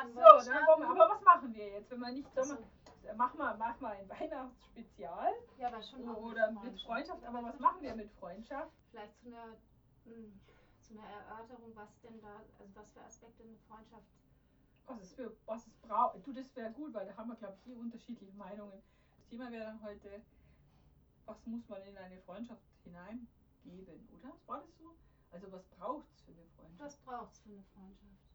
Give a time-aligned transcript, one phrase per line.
[0.00, 0.12] an.
[0.12, 0.66] So, Wollen starten?
[0.66, 3.14] wollen wir, aber was machen wir jetzt, wenn wir nicht, sollen so.
[3.16, 7.82] mach mal, mach mal ein Weihnachtsspezial Ja, aber schon oder mit Freundschaft, aber was machen
[7.82, 8.72] wir mit Freundschaft?
[8.90, 9.46] Vielleicht zu einer,
[10.04, 10.32] mh,
[10.82, 14.04] zu einer Erörterung, was denn da, also was für Aspekte eine Freundschaft.
[14.86, 16.26] Was es für, was es braucht.
[16.26, 18.82] Du, das wäre gut, weil da haben wir, glaube ich, hier unterschiedliche Meinungen.
[19.16, 20.20] Das Thema wäre dann heute,
[21.26, 24.32] was muss man in eine Freundschaft hineingeben, oder?
[24.46, 24.96] War das so?
[25.30, 26.80] Also was braucht es für eine Freundschaft?
[26.80, 28.29] Was braucht es für eine Freundschaft?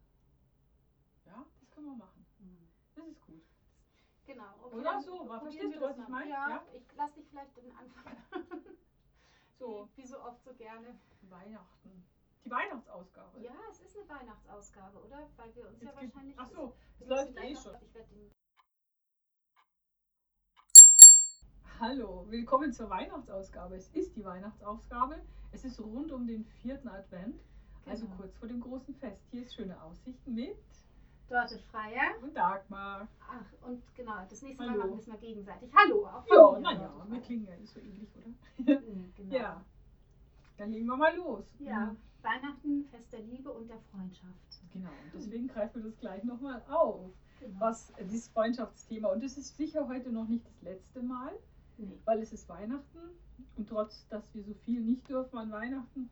[1.26, 2.26] Ja, das können wir machen.
[2.96, 3.44] Das ist gut.
[4.26, 4.44] Genau.
[4.64, 6.30] Okay, Oder so, probieren verstehst du, was ich meine?
[6.32, 6.66] Ja, Ja.
[6.74, 8.18] ich lass dich vielleicht den Anfang.
[9.58, 11.00] So, Wie, wie so oft so gerne.
[11.30, 12.06] Weihnachten.
[12.44, 13.40] Die Weihnachtsausgabe.
[13.40, 15.30] Ja, es ist eine Weihnachtsausgabe, oder?
[15.38, 16.36] Weil wir uns ja Jetzt gibt- wahrscheinlich.
[16.38, 17.76] Ach so, es läuft eh schon.
[17.82, 18.32] Ich werde den
[21.80, 23.76] Hallo, willkommen zur Weihnachtsausgabe.
[23.76, 25.22] Es ist die Weihnachtsausgabe.
[25.54, 27.40] Es ist rund um den vierten Advent,
[27.86, 28.18] also Genau.
[28.18, 29.22] kurz vor dem großen Fest.
[29.32, 30.58] Hier ist schöne Aussichten mit
[31.30, 32.22] Dorte Freier.
[32.22, 33.08] und Dagmar.
[33.28, 34.72] Ach, und genau, das nächste Hallo.
[34.72, 35.72] Mal machen wir es mal gegenseitig.
[35.76, 38.80] Hallo, auch von Ja, naja, klingen ja nicht so ähnlich, oder?
[38.80, 39.36] Mhm, Genau.
[39.36, 39.66] Ja,
[40.58, 41.46] dann legen wir mal los.
[41.60, 41.98] Ja, Mhm.
[42.22, 44.60] Weihnachten, Fest der Liebe und der Freundschaft.
[44.74, 47.12] Genau, und deswegen greifen wir das gleich nochmal auf.
[47.40, 47.60] Genau.
[47.60, 49.10] Was dieses Freundschaftsthema.
[49.10, 51.32] Und das ist sicher heute noch nicht das letzte Mal.
[51.78, 52.00] Nee.
[52.06, 52.98] weil es ist Weihnachten
[53.58, 56.10] und trotz, dass wir so viel nicht dürfen an Weihnachten,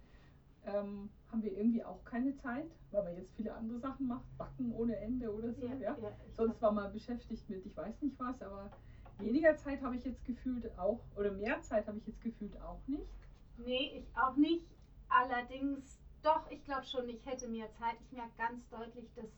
[0.66, 4.72] ähm, haben wir irgendwie auch keine Zeit, weil man jetzt viele andere Sachen macht, backen
[4.72, 5.66] ohne Ende oder so.
[5.66, 5.98] Ja,
[6.30, 8.70] ich Sonst hab- war man beschäftigt mit, ich weiß nicht was, aber
[9.18, 12.80] weniger Zeit habe ich jetzt gefühlt auch, oder mehr Zeit habe ich jetzt gefühlt auch
[12.86, 13.10] nicht.
[13.58, 14.68] Nee, ich auch nicht.
[15.10, 17.96] Allerdings, doch, ich glaube schon, ich hätte mehr Zeit.
[18.06, 19.30] Ich merke ganz deutlich, dass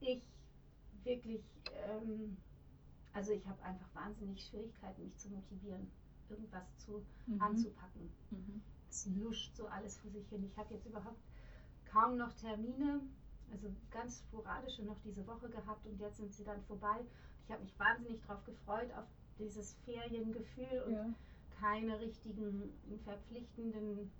[0.00, 0.22] ich
[1.04, 1.42] wirklich,
[1.88, 2.36] ähm,
[3.14, 5.90] also ich habe einfach wahnsinnig Schwierigkeiten, mich zu motivieren,
[6.28, 7.40] irgendwas zu Mhm.
[7.40, 8.10] anzupacken.
[8.30, 8.62] Mhm.
[8.94, 10.44] Es luscht so alles vor sich hin.
[10.44, 11.18] Ich habe jetzt überhaupt
[11.90, 13.00] kaum noch Termine,
[13.50, 17.04] also ganz sporadische noch diese Woche gehabt und jetzt sind sie dann vorbei.
[17.44, 19.04] Ich habe mich wahnsinnig darauf gefreut, auf
[19.40, 21.12] dieses Feriengefühl und Ja.
[21.60, 22.72] keine richtigen
[23.02, 24.12] verpflichtenden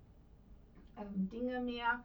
[0.97, 2.03] ähm, Dinge mehr.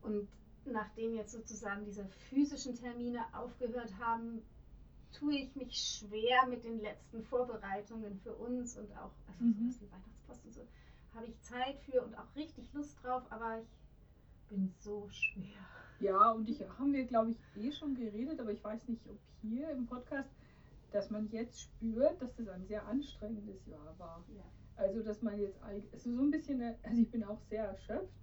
[0.00, 0.26] Und
[0.64, 4.40] nachdem jetzt sozusagen diese physischen Termine aufgehört haben,
[5.12, 9.70] tue ich mich schwer mit den letzten Vorbereitungen für uns und auch also Mhm.
[9.70, 10.66] sowas wie Weihnachtspost und so.
[11.14, 15.64] Habe ich Zeit für und auch richtig Lust drauf, aber ich bin so schwer.
[16.00, 19.18] Ja, und ich haben wir, glaube ich, eh schon geredet, aber ich weiß nicht, ob
[19.42, 20.30] hier im Podcast,
[20.92, 24.24] dass man jetzt spürt, dass das ein sehr anstrengendes Jahr war.
[24.34, 24.44] Ja.
[24.76, 25.60] Also, dass man jetzt,
[25.92, 28.14] ist so ein bisschen, also ich bin auch sehr erschöpft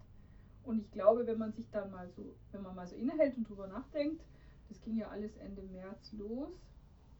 [0.63, 3.47] und ich glaube, wenn man sich dann mal so, wenn man mal so innehält und
[3.47, 4.23] drüber nachdenkt,
[4.69, 6.51] das ging ja alles Ende März los,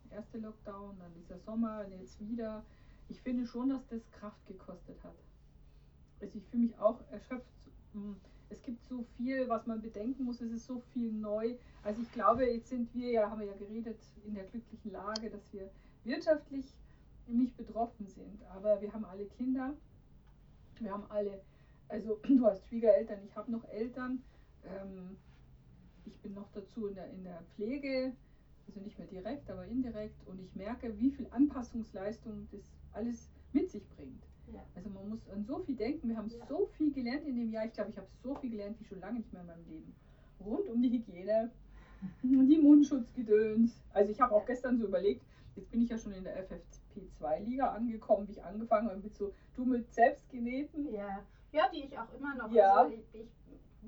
[0.09, 2.65] erste Lockdown, dann dieser Sommer, jetzt wieder.
[3.09, 5.15] Ich finde schon, dass das Kraft gekostet hat.
[6.19, 7.53] Also ich fühle mich auch erschöpft.
[7.93, 8.15] Hm,
[8.49, 11.55] Es gibt so viel, was man bedenken muss, es ist so viel neu.
[11.83, 15.29] Also ich glaube, jetzt sind wir ja, haben wir ja geredet, in der glücklichen Lage,
[15.29, 15.69] dass wir
[16.03, 16.65] wirtschaftlich
[17.27, 18.41] nicht betroffen sind.
[18.55, 19.73] Aber wir haben alle Kinder,
[20.79, 21.41] wir haben alle,
[21.89, 24.23] also du hast Schwiegereltern, ich habe noch Eltern,
[24.65, 25.17] ähm,
[26.05, 28.13] ich bin noch dazu in der, in der Pflege,
[28.67, 32.61] also nicht mehr direkt, aber indirekt und ich merke, wie viel Anpassungsleistung das
[32.93, 34.23] alles mit sich bringt.
[34.53, 34.63] Ja.
[34.75, 36.45] Also man muss an so viel denken, wir haben Ja.
[36.47, 38.99] so viel gelernt in dem Jahr, ich glaube, ich habe so viel gelernt wie schon
[38.99, 39.95] lange nicht mehr in meinem Leben.
[40.39, 41.51] Rund um die Hygiene,
[42.23, 43.81] die Mundschutzgedöns.
[43.93, 45.23] Also ich habe auch gestern so überlegt,
[45.55, 49.33] jetzt bin ich ja schon in der FFP2-Liga angekommen, wie ich angefangen habe mit so,
[49.55, 50.93] du mit selbstgenähten.
[50.93, 51.23] Ja.
[51.51, 52.51] ja, die ich auch immer noch.
[52.51, 52.73] Ja.
[52.83, 53.27] Also ich, ich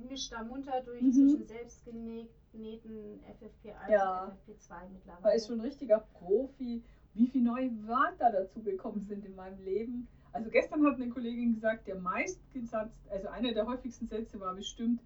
[0.10, 1.12] mische da munter durch Mhm.
[1.12, 4.24] zwischen selbstgenähten FFP1 Ja.
[4.26, 5.22] und FFP2 mittlerweile.
[5.24, 6.82] Man ist schon ein richtiger Profi,
[7.14, 10.08] wie viele neue Wörter dazu gekommen sind in meinem Leben.
[10.32, 15.02] Also gestern hat eine Kollegin gesagt, der meistgesatzt, also einer der häufigsten Sätze war bestimmt,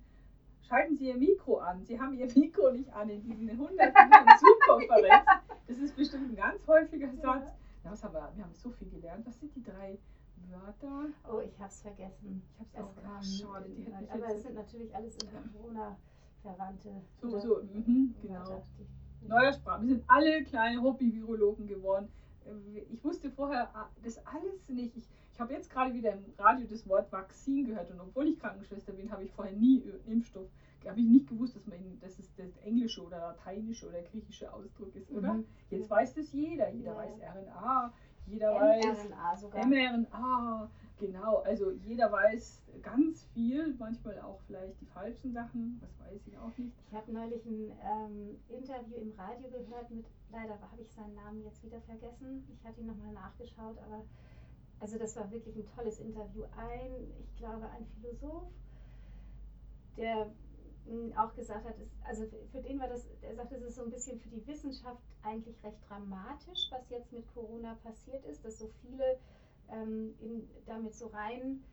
[0.67, 1.83] schalten Sie Ihr Mikro an.
[1.85, 5.27] Sie haben Ihr Mikro nicht an in diesen hunderten Zoom-Konferenzen.
[5.67, 7.53] Das ist bestimmt ein ganz häufiger Satz.
[7.83, 8.31] Na, was haben wir?
[8.35, 9.25] wir haben so viel gelernt.
[9.25, 9.97] Was sind die drei
[10.49, 11.05] Wörter?
[11.31, 12.43] Oh, ich hab's vergessen.
[12.53, 15.17] Ich hab's Es auch kam ach, schade, die hätte ich aber es sind natürlich alles
[15.17, 16.89] in Corona-Verwandte.
[17.21, 18.63] so, oder so, mhm, genau.
[19.25, 19.81] Neuer Sprache.
[19.81, 22.09] Wir sind alle kleine Hobby-Virologen geworden.
[22.91, 24.95] Ich wusste vorher ah, das alles nicht.
[24.97, 28.39] Ich, ich habe jetzt gerade wieder im Radio das Wort Vakzin gehört und obwohl ich
[28.39, 30.47] Krankenschwester bin, habe ich vorher nie Impfstoff,
[30.85, 34.95] habe ich nicht gewusst, dass, man, dass es das englische oder lateinische oder griechische Ausdruck
[34.95, 35.33] ist, oder?
[35.33, 35.45] Mhm.
[35.69, 36.69] Jetzt weiß das jeder.
[36.71, 36.97] Jeder Ja.
[36.97, 37.93] weiß RNA,
[38.27, 39.65] jeder weiß mRNA sogar.
[39.65, 41.37] mRNA, genau.
[41.37, 46.57] Also jeder weiß ganz viel, manchmal auch vielleicht die falschen Sachen, das weiß ich auch
[46.57, 46.73] nicht.
[46.87, 51.43] Ich habe neulich ein ähm, Interview im Radio gehört mit, leider habe ich seinen Namen
[51.43, 52.47] jetzt wieder vergessen.
[52.53, 54.03] Ich hatte ihn nochmal nachgeschaut, aber
[54.79, 56.43] also das war wirklich ein tolles Interview.
[56.57, 56.91] Ein,
[57.23, 58.51] ich glaube, ein Philosoph,
[59.97, 60.27] der
[61.15, 63.91] auch gesagt hat, ist, also für- den war das, er sagt, es ist so ein
[63.91, 68.69] bisschen für die Wissenschaft eigentlich recht dramatisch, was jetzt mit Corona passiert ist, dass so
[68.81, 69.17] viele
[69.69, 71.63] ähm, in, damit so rein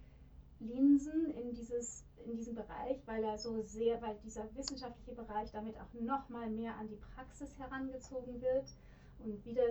[0.60, 5.76] linsen in, dieses, in diesen Bereich, weil er so sehr, weil dieser wissenschaftliche Bereich damit
[5.76, 8.66] auch noch mal mehr an die Praxis herangezogen wird
[9.24, 9.68] und wieder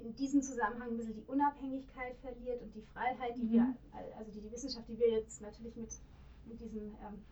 [0.00, 3.52] in diesem Zusammenhang ein bisschen die Unabhängigkeit verliert und die Freiheit, die mhm.
[3.52, 3.74] wir,
[4.16, 5.90] also die, die Wissenschaft, die wir jetzt natürlich mit,
[6.46, 7.22] mit diesen ähm,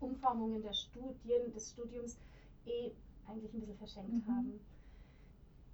[0.00, 2.18] Umformungen der Studien, des Studiums
[2.66, 2.92] eh
[3.26, 4.26] eigentlich ein bisschen verschenkt mhm.
[4.26, 4.60] haben.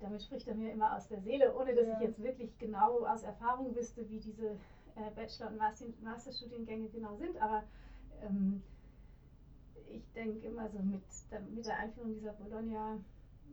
[0.00, 1.94] Damit spricht er mir immer aus der Seele, ohne dass ja.
[1.94, 4.50] ich jetzt wirklich genau aus Erfahrung wüsste, wie diese
[4.96, 7.40] äh, Bachelor- und Master Masterstudiengänge genau sind.
[7.40, 7.62] Aber
[8.22, 8.62] ähm,
[9.88, 11.02] ich denke immer so mit,
[11.54, 12.98] mit der Einführung dieser Bologna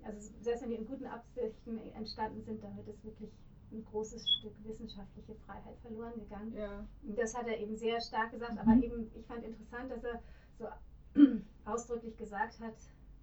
[0.04, 3.30] also selbst wenn die in guten Absichten entstanden sind, damit ist wirklich
[3.72, 6.54] ein großes Stück wissenschaftliche Freiheit verloren gegangen.
[6.56, 6.86] Ja.
[7.16, 8.60] Das hat er eben sehr stark gesagt, mhm.
[8.60, 10.22] aber eben, ich fand interessant, dass er
[10.62, 11.22] so
[11.66, 12.76] ausdrücklich gesagt hat,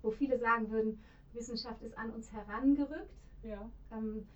[0.02, 1.00] wo viele sagen würden,
[1.32, 3.14] Wissenschaft ist an uns herangerückt.
[3.42, 3.70] Ja.
[3.92, 4.26] Ähm,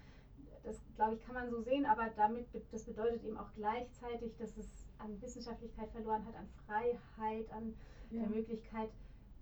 [0.65, 4.57] das, glaube ich, kann man so sehen, aber damit, das bedeutet eben auch gleichzeitig, dass
[4.57, 4.69] es
[4.99, 7.75] an Wissenschaftlichkeit verloren hat, an Freiheit, an
[8.11, 8.21] ja.
[8.21, 8.91] der Möglichkeit,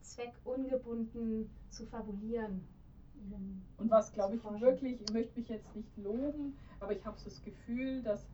[0.00, 2.66] zweckungebunden zu fabulieren.
[3.76, 7.26] Und was, glaube ich, wirklich, ich möchte mich jetzt nicht loben, aber ich habe so
[7.26, 8.26] das Gefühl, dass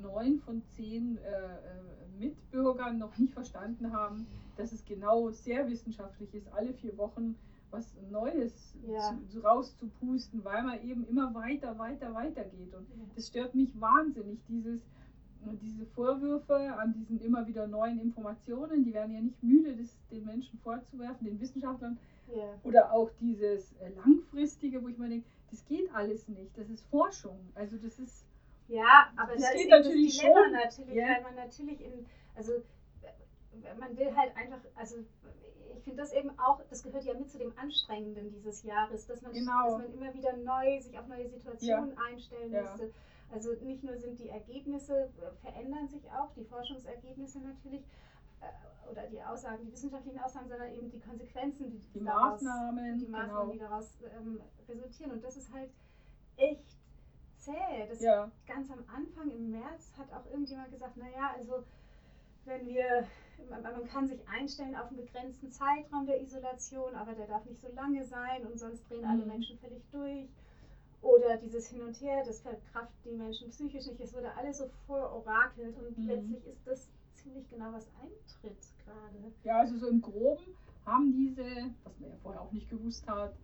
[0.00, 6.34] neun von zehn äh, äh, Mitbürgern noch nicht verstanden haben, dass es genau sehr wissenschaftlich
[6.34, 7.34] ist, alle vier Wochen
[7.70, 9.18] was Neues ja.
[9.30, 12.74] zu, rauszupusten, weil man eben immer weiter, weiter, weiter geht.
[12.74, 12.86] Und
[13.16, 14.82] das stört mich wahnsinnig, dieses,
[15.62, 20.26] diese Vorwürfe an diesen immer wieder neuen Informationen, die werden ja nicht müde, das den
[20.26, 21.98] Menschen vorzuwerfen, den Wissenschaftlern,
[22.34, 22.58] Yeah.
[22.62, 26.56] Oder auch dieses äh, langfristige, wo ich mir denke, das geht alles nicht.
[26.56, 27.38] Das ist Forschung.
[27.54, 28.24] Also das ist.
[28.72, 30.52] Ja, aber das, das geht natürlich das Dilemma schon.
[30.52, 31.14] natürlich, yeah.
[31.16, 32.52] weil man natürlich in, also
[33.78, 34.96] man will halt einfach, also
[35.76, 39.20] ich finde das eben auch, das gehört ja mit zu dem Anstrengenden dieses Jahres, dass
[39.20, 39.78] man, genau.
[39.78, 42.02] dass man immer wieder neu sich auf neue Situationen ja.
[42.08, 42.62] einstellen ja.
[42.62, 42.92] musste.
[43.30, 47.82] Also nicht nur sind die Ergebnisse, äh, verändern sich auch, die Forschungsergebnisse natürlich,
[48.40, 52.98] äh, oder die Aussagen, die wissenschaftlichen Aussagen, sondern eben die Konsequenzen, die, die daraus, Maßnahmen,
[52.98, 53.52] die, Maßnahmen genau.
[53.52, 55.12] die daraus ähm, resultieren.
[55.12, 55.70] Und das ist halt
[56.36, 56.71] echt
[57.42, 57.86] zäh.
[57.88, 58.30] Das ja.
[58.46, 61.64] Ganz am Anfang im März hat auch irgendjemand gesagt, naja, also
[62.44, 63.06] wenn wir,
[63.50, 67.68] man, kann sich einstellen auf einen begrenzten Zeitraum der Isolation, aber der darf nicht so
[67.74, 69.10] lange sein und sonst drehen mhm.
[69.10, 70.28] alle Menschen völlig durch.
[71.02, 74.00] Oder dieses Hin und Her, das verkraften die Menschen psychisch nicht.
[74.00, 76.06] Es wurde alles so vororakelt und mhm.
[76.06, 79.32] letztlich ist das ziemlich genau, was eintritt gerade.
[79.42, 80.44] Ja, also so im Groben
[80.86, 81.44] haben diese,
[81.84, 83.34] was man ja vorher auch nicht gewusst hat,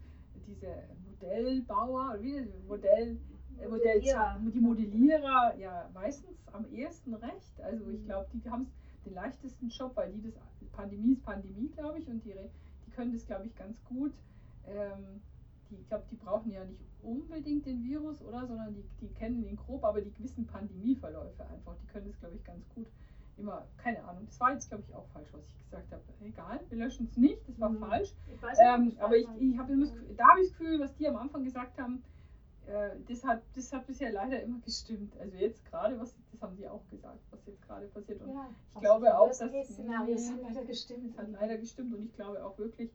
[0.46, 3.18] diese Modellbauer, wie Modell,
[3.60, 4.40] äh, Modellierer.
[4.40, 7.60] die Modellierer ja meistens am ehesten recht.
[7.60, 8.06] Also ich mhm.
[8.06, 8.66] glaube, die haben
[9.04, 10.34] den leichtesten Job, weil die das
[10.72, 12.34] Pandemie ist Pandemie, glaube ich, und die,
[12.86, 14.12] die können das, glaube ich, ganz gut.
[14.66, 15.22] Ähm,
[15.70, 19.44] die, ich glaube, die brauchen ja nicht unbedingt den Virus, oder, sondern die, die kennen
[19.44, 22.86] ihn grob, aber die gewissen Pandemieverläufe einfach, die können das, glaube ich, ganz gut
[23.38, 26.02] immer, keine Ahnung, das war jetzt glaube ich auch falsch, was ich gesagt habe.
[26.20, 27.78] Egal, wir löschen es nicht, das war mhm.
[27.78, 28.14] falsch.
[28.34, 29.76] Ich weiß ähm, aber ich, ich habe
[30.16, 32.02] da habe ich das Gefühl, was die am Anfang gesagt haben,
[32.68, 35.16] äh, das, hat, das hat bisher leider immer gestimmt.
[35.18, 38.22] Also jetzt gerade, was das haben die auch gesagt, was jetzt gerade passiert.
[38.22, 41.18] Und ja, ich glaube auch, dass das Szenario hat leider gestimmt.
[41.18, 42.90] Hat leider gestimmt und ich glaube auch wirklich,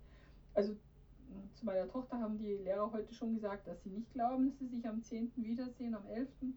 [0.53, 0.75] also
[1.55, 4.67] zu meiner Tochter haben die Lehrer heute schon gesagt, dass sie nicht glauben, dass sie
[4.67, 5.31] sich am 10.
[5.35, 6.55] wiedersehen, am 11., mhm.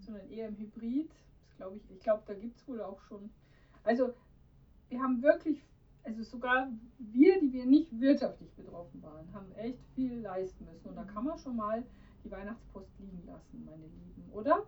[0.00, 1.10] sondern eher im Hybrid
[1.60, 1.90] glaube ich.
[1.90, 3.30] Ich glaube, da gibt es wohl auch schon.
[3.84, 4.14] Also
[4.88, 5.62] wir haben wirklich,
[6.04, 10.88] also sogar wir, die wir nicht wirtschaftlich betroffen waren, haben echt viel leisten müssen.
[10.88, 11.84] Und da kann man schon mal
[12.24, 14.66] die Weihnachtspost liegen lassen, meine Lieben, oder?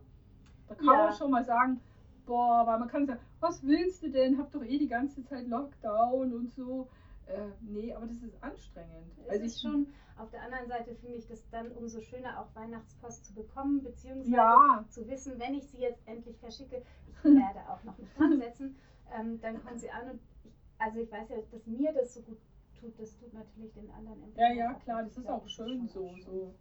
[0.68, 0.92] Da kann ja.
[0.92, 1.80] man schon mal sagen,
[2.26, 4.38] boah, weil man kann sagen, was willst du denn?
[4.38, 6.88] Hab doch eh die ganze Zeit Lockdown und so.
[7.26, 9.12] Äh, nee, aber das ist anstrengend.
[9.24, 9.86] Es also ist schon,
[10.18, 14.36] auf der anderen Seite finde ich das dann umso schöner, auch Weihnachtspost zu bekommen, beziehungsweise
[14.36, 14.84] ja.
[14.88, 18.76] zu wissen, wenn ich sie jetzt endlich verschicke, ich werde auch noch nicht dran setzen,
[19.18, 22.22] ähm, dann kommen sie an und ich, also ich weiß ja, dass mir das so
[22.22, 22.38] gut
[22.80, 24.56] tut, das tut natürlich den anderen Empfängern.
[24.56, 26.54] Ja, ja, klar, das ist auch schön so, so,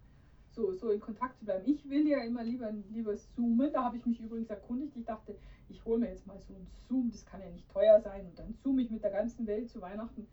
[0.51, 1.63] so, so in Kontakt zu bleiben.
[1.65, 5.35] Ich will ja immer lieber, lieber zoomen, da habe ich mich übrigens erkundigt, ich dachte,
[5.69, 8.37] ich hole mir jetzt mal so ein Zoom, das kann ja nicht teuer sein und
[8.37, 10.27] dann zoome ich mit der ganzen Welt zu Weihnachten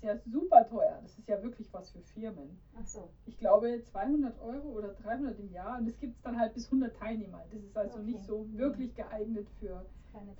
[0.00, 0.98] ist ja super teuer.
[1.02, 2.58] Das ist ja wirklich was für Firmen.
[2.78, 3.10] Ach so.
[3.26, 6.66] Ich glaube 200 Euro oder 300 im Jahr und es gibt es dann halt bis
[6.66, 7.44] 100 Teilnehmer.
[7.50, 8.06] Das ist also okay.
[8.06, 9.84] nicht so wirklich geeignet für,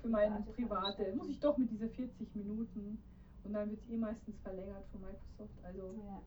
[0.01, 1.13] für meine private.
[1.15, 2.97] Muss ich doch mit dieser 40 Minuten
[3.43, 5.63] und dann wird es eh meistens verlängert von Microsoft.
[5.63, 6.21] Also ja.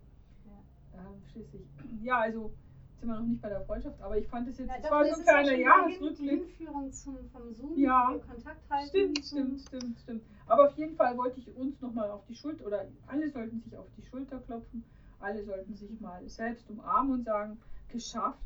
[0.46, 1.00] Ja.
[1.00, 1.62] Ähm, schließlich.
[2.02, 2.52] Ja, also
[3.00, 5.04] sind wir noch nicht bei der Freundschaft, aber ich fand es jetzt, Ja, es war
[5.04, 6.30] so ein kleiner Jahresrückblick.
[6.30, 8.14] Hinführung zum, vom Zoom, Ja.
[8.26, 8.88] Kontakt halten.
[8.88, 10.22] Stimmt, stimmt, stimmt, stimmt.
[10.46, 13.76] Aber auf jeden Fall wollte ich uns nochmal auf die Schulter, oder alle sollten sich
[13.76, 14.84] auf die Schulter klopfen,
[15.20, 17.58] alle sollten sich mal selbst umarmen und sagen,
[17.88, 18.38] geschafft.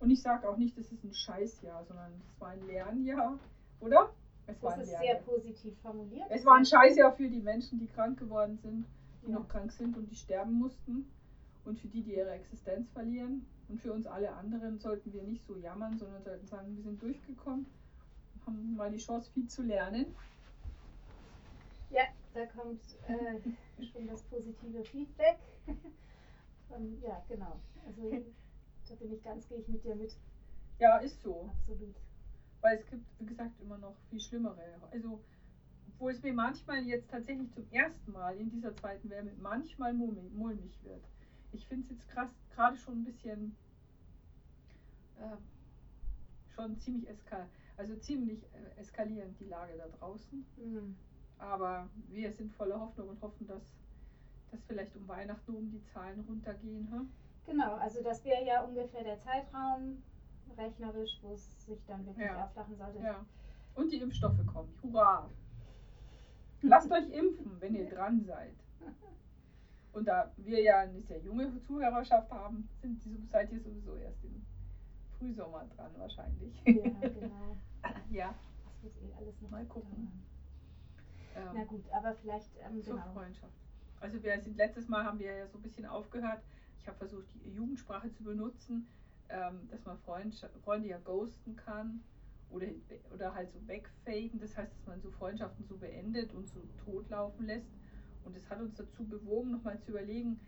[0.00, 3.38] Und ich sage auch nicht, das ist ein Scheißjahr, sondern es war ein Lernjahr,
[3.80, 4.10] oder?
[4.46, 6.26] Es war Das ein ist sehr positiv formuliert.
[6.30, 8.84] Es war ein Scheißjahr für die Menschen, die krank geworden sind,
[9.22, 9.38] die Ja.
[9.38, 11.10] noch krank sind und die sterben mussten.
[11.66, 13.44] Und für die, die ihre Existenz verlieren.
[13.68, 17.02] Und für uns alle anderen sollten wir nicht so jammern, sondern sollten sagen, wir sind
[17.02, 17.66] durchgekommen,
[18.46, 20.06] haben mal die Chance, viel zu lernen.
[21.90, 22.04] Ja,
[22.34, 25.38] da kommt äh, schon das positive Feedback.
[26.68, 27.58] Und, ja, genau.
[27.86, 28.10] Also
[28.88, 30.16] da bin ich ganz, gehe ich mit dir mit.
[30.78, 31.50] Ja, ist so.
[31.58, 31.96] Absolut.
[32.60, 34.80] Weil es gibt, wie gesagt, immer noch viel schlimmere.
[34.92, 35.20] Also,
[35.88, 40.78] obwohl es mir manchmal jetzt tatsächlich zum ersten Mal in dieser zweiten Welle manchmal mulmig
[40.82, 41.04] wird.
[41.56, 43.56] Ich finde es jetzt krass, gerade schon ein bisschen,
[45.18, 45.36] äh,
[46.54, 50.44] schon ziemlich eskal also ziemlich äh, eskalierend die Lage da draußen.
[50.56, 50.96] Mhm.
[51.38, 53.62] Aber wir sind voller Hoffnung und hoffen, dass,
[54.50, 56.90] dass vielleicht um Weihnachten um die Zahlen runtergehen.
[56.90, 57.10] Hm?
[57.44, 60.02] Genau, also das wäre ja ungefähr der Zeitraum
[60.56, 62.44] rechnerisch, wo es sich dann wirklich Ja.
[62.44, 63.00] abflachen sollte.
[63.00, 63.24] Ja.
[63.74, 64.72] Und die Impfstoffe kommen.
[64.82, 65.28] Hurra!
[66.62, 68.56] Lasst euch impfen, wenn ihr dran seid.
[69.96, 74.22] Und da wir ja eine sehr junge Zuhörerschaft haben, sind die, seid ihr sowieso erst
[74.24, 74.44] im
[75.18, 76.54] Frühsommer dran wahrscheinlich.
[76.66, 77.56] Ja, genau.
[78.10, 78.34] ja.
[78.82, 80.22] Das wird eh alles noch Mal gucken.
[81.34, 83.10] Ähm, Na gut, aber vielleicht, ähm, zur genau.
[83.14, 83.54] Freundschaft.
[83.98, 86.42] Also wir sind letztes Mal haben wir ja so ein bisschen aufgehört.
[86.78, 88.86] Ich habe versucht, die Jugendsprache zu benutzen,
[89.30, 92.02] ähm, dass man Freundschaft, Freunde ja ghosten kann
[92.50, 92.66] oder,
[93.14, 94.40] oder halt so wegfaden.
[94.40, 97.70] Das heißt, dass man so Freundschaften so beendet und so totlaufen lässt.
[98.26, 100.40] Und es hat uns dazu bewogen, nochmal zu überlegen,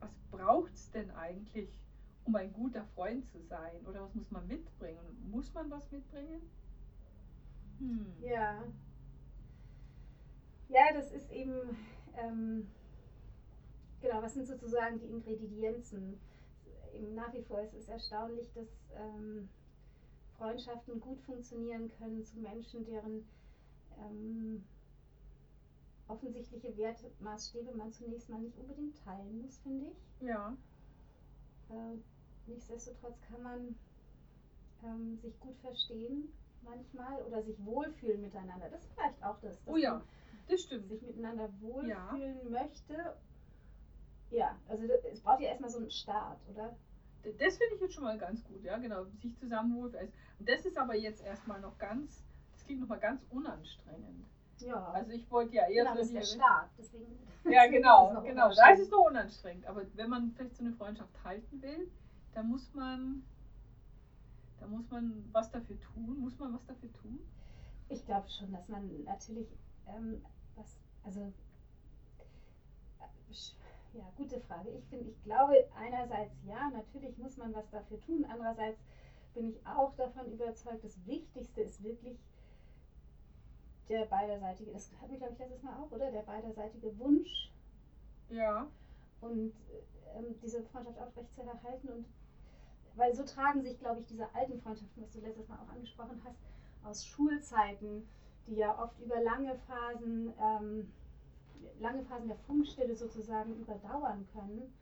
[0.00, 1.80] was braucht es denn eigentlich,
[2.24, 3.86] um ein guter Freund zu sein?
[3.86, 5.30] Oder was muss man mitbringen?
[5.30, 6.42] Muss man was mitbringen?
[7.78, 8.12] Hm.
[8.20, 8.64] Ja.
[10.68, 11.76] Ja, das ist eben,
[12.16, 12.66] ähm,
[14.00, 16.18] genau, was sind sozusagen die Ingredienzen?
[16.94, 19.48] Eben nach wie vor ist es erstaunlich, dass ähm,
[20.36, 23.24] Freundschaften gut funktionieren können zu Menschen, deren
[23.98, 24.64] ähm,
[26.08, 30.26] offensichtliche Wertmaßstäbe man zunächst mal nicht unbedingt teilen muss, finde ich.
[30.26, 30.56] Ja,
[31.70, 31.96] Äh,
[32.46, 33.74] nichtsdestotrotz kann man
[34.84, 36.28] ähm, sich gut verstehen
[36.62, 38.68] manchmal oder sich wohlfühlen miteinander.
[38.68, 40.02] Das ist vielleicht auch das, dass oh ja, man
[40.48, 40.88] das stimmt.
[40.88, 41.88] sich miteinander wohlfühlen
[42.44, 42.50] Ja.
[42.50, 43.16] möchte.
[44.30, 46.76] Ja, also es braucht ja erstmal so einen Start, oder?
[47.38, 50.12] Das finde ich jetzt schon mal ganz gut, ja, genau, sich zusammen wohlfühlen.
[50.38, 54.26] Und das ist aber jetzt erstmal noch ganz, das klingt nochmal ganz unanstrengend.
[54.64, 56.70] Ja, Also ich wollte ja eher genau, so das ist der Start.
[56.78, 57.04] Deswegen,
[57.44, 58.54] Ja, deswegen ist genau, genau.
[58.54, 59.66] Da ist es noch unanstrengend.
[59.66, 61.90] Aber wenn man vielleicht so eine Freundschaft halten will,
[62.34, 63.22] dann muss man,
[64.60, 66.20] da muss man was dafür tun.
[66.20, 67.20] Muss man was dafür tun?
[67.88, 69.46] Ich glaube schon, dass man natürlich
[69.86, 70.24] ähm,
[70.56, 71.20] was, also
[73.00, 74.70] äh, ja, gute Frage.
[74.70, 78.24] Ich finde, ich glaube einerseits ja, natürlich muss man was dafür tun.
[78.30, 78.78] Andererseits
[79.34, 82.18] bin ich auch davon überzeugt, das Wichtigste ist wirklich
[83.88, 86.10] der beiderseitige, das hatten wir glaube ich letztes Mal auch, oder?
[86.10, 87.50] Der beiderseitige Wunsch
[88.30, 88.66] Ja.
[89.20, 89.52] und
[90.16, 92.06] ähm, diese Freundschaft aufrechtzuerhalten und
[92.94, 96.20] weil so tragen sich, glaube ich, diese alten Freundschaften, was du letztes Mal auch angesprochen
[96.24, 96.36] hast,
[96.84, 98.06] aus Schulzeiten,
[98.46, 100.92] die ja oft über lange Phasen, ähm,
[101.80, 104.72] lange Phasen der Funkstille sozusagen überdauern können.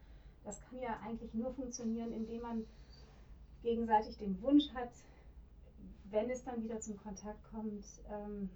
[0.45, 2.66] Das kann ja eigentlich nur funktionieren, indem man
[3.62, 4.90] gegenseitig den Wunsch hat,
[6.04, 8.50] wenn es dann wieder zum Kontakt kommt, ähm,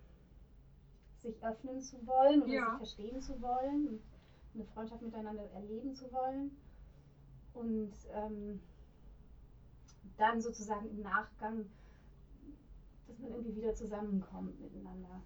[1.25, 2.71] sich öffnen zu wollen oder Ja.
[2.71, 4.01] sich verstehen zu wollen und
[4.55, 6.57] eine Freundschaft miteinander erleben zu wollen.
[7.55, 8.61] Und ähm,
[10.17, 11.67] dann sozusagen im Nachgang,
[13.09, 15.21] dass man irgendwie wieder zusammenkommt miteinander.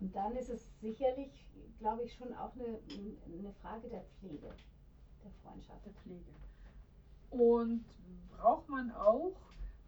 [0.00, 1.30] Und dann ist es sicherlich,
[1.78, 2.78] glaube ich, schon auch eine,
[3.26, 4.54] eine Frage der Pflege,
[5.24, 5.84] der Freundschaft.
[5.84, 6.32] Der Pflege.
[7.30, 7.84] Und
[8.30, 9.34] braucht man auch,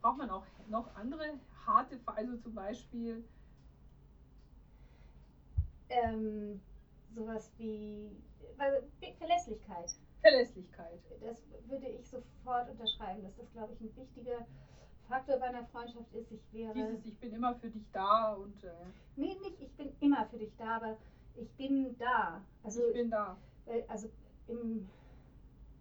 [0.02, 3.24] braucht man auch noch andere harte, also zum Beispiel,
[5.90, 6.60] Ähm,
[7.14, 8.10] sowas wie
[8.58, 8.86] also
[9.18, 9.94] Verlässlichkeit.
[10.20, 11.00] Verlässlichkeit.
[11.20, 14.46] Das würde ich sofort unterschreiben, dass das, glaube ich, ein wichtiger
[15.08, 16.30] Faktor bei einer Freundschaft ist.
[16.30, 16.74] Ich wäre.
[16.74, 18.70] Dieses, ich bin immer für dich da und äh,
[19.16, 20.96] Nee, nicht, ich bin immer für dich da, aber
[21.36, 22.40] ich bin da.
[22.62, 23.36] Also, ich bin da.
[23.88, 24.08] also
[24.46, 24.86] im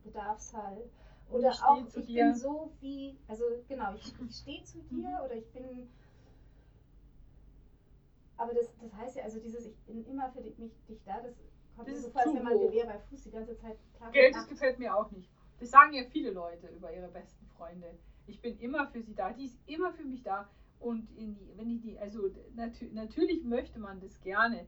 [0.04, 0.90] Bedarfsfall.
[1.32, 2.26] Oder ich auch, ich dir.
[2.26, 5.26] bin so wie, also genau, ich, ich stehe zu dir Mhm.
[5.26, 5.88] oder ich bin.
[8.50, 11.22] Aber das, das heißt ja, also dieses, ich bin immer für dich, mich, dich da,
[11.22, 11.36] das
[11.76, 12.60] kommt Das mir so vor, als wenn man.
[12.60, 15.30] Gewehr bei Fuß die ganze Zeit und Geld, das gefällt mir auch nicht.
[15.60, 17.96] Das sagen ja viele Leute über ihre besten Freunde.
[18.26, 20.50] Ich bin immer für sie da, die ist immer für mich da.
[20.80, 24.66] Und in die, wenn ich die, also natür natürlich möchte man das gerne,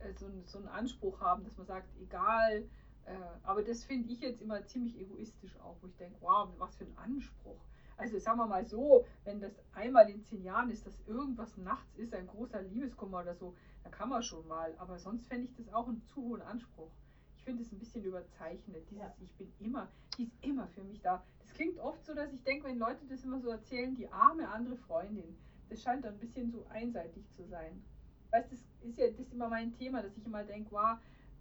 [0.00, 2.64] äh, so, so einen Anspruch haben, dass man sagt, egal,
[3.04, 3.12] äh,
[3.44, 6.84] aber das finde ich jetzt immer ziemlich egoistisch auch, wo ich denke, wow, was für
[6.84, 7.60] ein Anspruch.
[8.00, 11.94] Also sagen wir mal so, wenn das einmal in zehn Jahren ist, dass irgendwas nachts
[11.96, 13.54] ist, ein großer Liebeskummer oder so,
[13.84, 14.74] da kann man schon mal.
[14.78, 16.90] Aber sonst fände ich das auch einen zu hohen Anspruch.
[17.36, 18.84] Ich finde es ein bisschen überzeichnet.
[18.90, 19.14] Dieses, Ja.
[19.20, 21.22] ich bin immer, die ist immer für mich da.
[21.40, 24.48] Das klingt oft so, dass ich denke, wenn Leute das immer so erzählen, die arme
[24.48, 25.36] andere Freundin,
[25.68, 27.82] das scheint dann ein bisschen so einseitig zu sein.
[28.30, 30.96] Weißt du, das ist ja das ist immer mein Thema, dass ich immer denke, wow,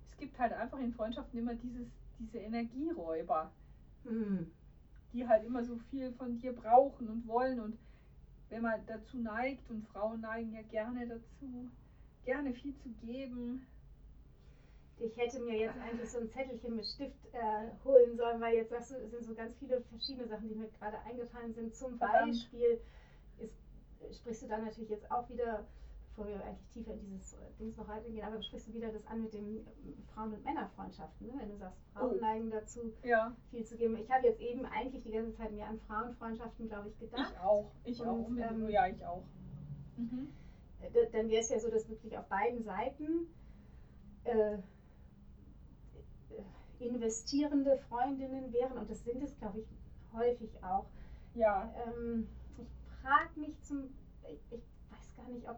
[0.06, 1.88] es gibt halt einfach in Freundschaften immer dieses,
[2.20, 3.52] diese Energieräuber
[4.04, 4.52] Hm.
[5.14, 7.78] Die halt immer so viel von dir brauchen und wollen und
[8.50, 11.70] wenn man dazu neigt und Frauen neigen ja gerne dazu,
[12.26, 13.66] gerne viel zu geben.
[14.98, 18.72] Ich hätte mir jetzt eigentlich so ein Zettelchen mit Stift äh, holen sollen, weil jetzt
[18.72, 21.74] sagst du, es sind so ganz viele verschiedene Sachen, die mir gerade eingefallen sind.
[21.74, 22.32] Zum Verdammt.
[22.32, 22.80] Beispiel
[23.38, 25.66] ist, sprichst du da natürlich jetzt auch wieder,
[26.20, 29.06] bevor wir eigentlich tiefer in dieses äh, Dings noch reingehen, aber sprichst du wieder das
[29.08, 31.34] an mit den ähm, Frauen- und Männerfreundschaften, ne?
[31.40, 32.20] wenn du sagst, Frauen Oh.
[32.20, 33.96] neigen dazu, Ja, viel zu geben.
[33.96, 37.32] Ich habe jetzt eben eigentlich die ganze Zeit mehr an Frauenfreundschaften, glaube ich, gedacht.
[37.32, 38.64] ich auch, ich auch, Und, unbedingt.
[38.64, 39.24] ähm, ja, ich auch.
[39.96, 40.28] Mhm.
[40.94, 43.26] D- dann wäre es ja so, dass wirklich auf beiden Seiten
[44.26, 44.60] äh, äh,
[46.80, 49.66] investierende Freundinnen wären, und das sind es, glaube ich,
[50.12, 50.86] häufig auch.
[51.34, 52.68] Ja, Ähm, ich
[53.02, 53.94] frage mich zum,
[54.28, 55.58] ich, ich weiß gar nicht, ob,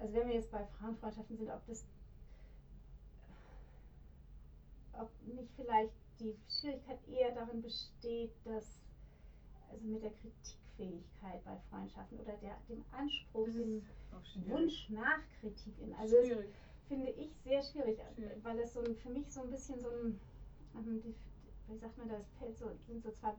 [0.00, 1.84] also wenn wir jetzt bei Frauenfreundschaften sind, ob das,
[4.92, 8.80] ob nicht vielleicht die Schwierigkeit eher darin besteht, dass,
[9.70, 14.50] also mit der Kritikfähigkeit bei Freundschaften oder der, dem Anspruch, das dem.
[14.50, 15.94] Wunsch nach Kritik in.
[15.94, 16.44] Also das
[16.88, 18.44] finde ich sehr schwierig, Schwierig.
[18.44, 20.20] weil es so ein, für mich so ein bisschen so ein,
[20.74, 21.02] ähm,
[21.68, 23.34] wie sagt man das, fällt so, sind so zwei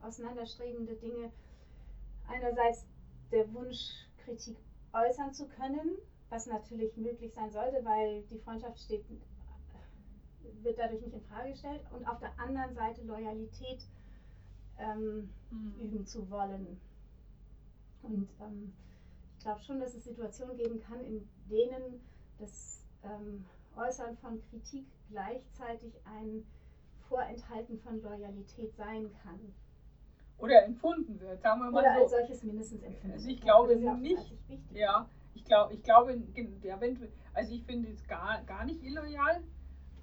[0.00, 1.30] auseinanderstrebende Dinge.
[2.26, 2.86] Einerseits
[3.30, 4.56] der Wunsch, Kritik
[4.94, 5.98] äußern zu können,
[6.30, 9.04] was natürlich möglich sein sollte, weil die Freundschaft steht,
[10.62, 11.82] wird dadurch nicht in Frage gestellt.
[11.92, 13.86] Und auf der anderen Seite Loyalität
[14.78, 15.74] ähm, Mhm.
[15.80, 16.80] üben zu wollen.
[18.02, 18.72] Und ähm,
[19.36, 22.00] ich glaube schon, dass es Situationen geben kann, in denen
[22.38, 23.44] das ähm,
[23.76, 26.44] Äußern von Kritik gleichzeitig ein
[27.08, 29.54] Vorenthalten von Loyalität sein kann.
[30.38, 32.16] Oder empfunden wird, sagen wir mal Oder als so.
[32.18, 33.12] solches mindestens empfinden.
[33.14, 34.34] Also ich glaube ja nicht.
[34.72, 36.20] Ja, ich glaube, ich glaube,
[36.62, 36.98] ja, wenn
[37.32, 39.42] also ich finde es gar, gar nicht illoyal,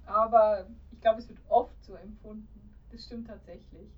[0.06, 2.48] aber ich glaube, es wird oft so empfunden.
[2.90, 3.88] Das stimmt tatsächlich.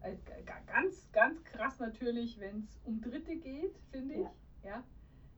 [0.00, 4.20] Also ga- ga- ganz, ganz krass natürlich, wenn es um Dritte geht, finde ich.
[4.20, 4.30] Ja.
[4.64, 4.84] Ja.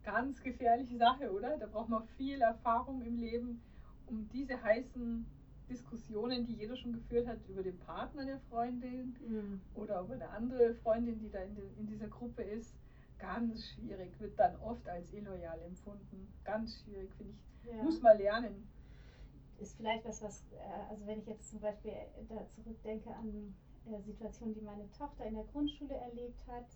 [0.05, 1.57] Ganz gefährliche Sache, oder?
[1.59, 3.61] Da braucht man viel Erfahrung im Leben,
[4.07, 5.27] um diese heißen
[5.68, 9.61] Diskussionen, die jeder schon geführt hat, über den Partner der Freundin Mhm.
[9.74, 12.74] oder über eine andere Freundin, die da in, de, in dieser Gruppe ist,
[13.18, 16.33] ganz schwierig, wird dann oft als illoyal empfunden.
[16.44, 17.70] Ganz schwierig, finde ich.
[17.70, 17.83] Ja.
[17.83, 18.68] Muss man lernen.
[19.59, 21.92] ist vielleicht was, was, äh, also wenn ich jetzt zum Beispiel
[22.29, 23.55] da zurückdenke an
[23.87, 26.66] äh, Situationen, die meine Tochter in der Grundschule erlebt hat,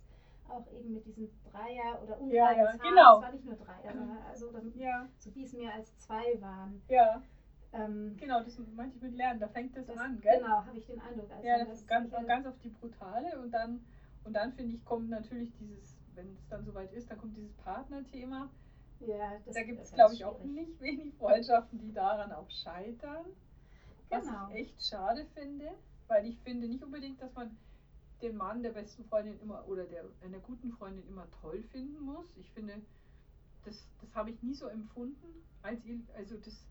[0.49, 3.15] auch eben mit diesem Dreier oder Ja, ungeraden ja, Zahlen, genau.
[3.17, 6.81] es war nicht nur Dreier, also dann, Ja, so wie es mehr als zwei waren.
[6.89, 7.21] ja,
[7.73, 10.37] Ähm, genau, das meinte ich mit Lernen, da fängt das, das, an, gell?
[10.37, 11.31] Genau, habe ich den Eindruck.
[11.31, 13.79] Also Ja, das das ist ganz, sicher- ganz auf die Brutale und dann,
[14.25, 17.53] und dann finde ich, kommt natürlich dieses, wenn es dann soweit ist, dann kommt dieses
[17.53, 18.49] Partnerthema.
[18.99, 20.55] ja, das Da gibt es, glaube ich, auch schwierig.
[20.55, 23.25] nicht wenig Freundschaften, die daran auch scheitern.
[24.09, 24.49] Was Genau.
[24.49, 25.71] ich echt schade finde,
[26.07, 27.55] weil ich finde nicht unbedingt, dass man
[28.21, 32.25] den Mann der besten Freundin immer oder der einer guten Freundin immer toll finden muss.
[32.35, 32.81] Ich finde,
[33.63, 35.25] das, das habe ich nie so empfunden.
[35.61, 36.67] Als, ill- also das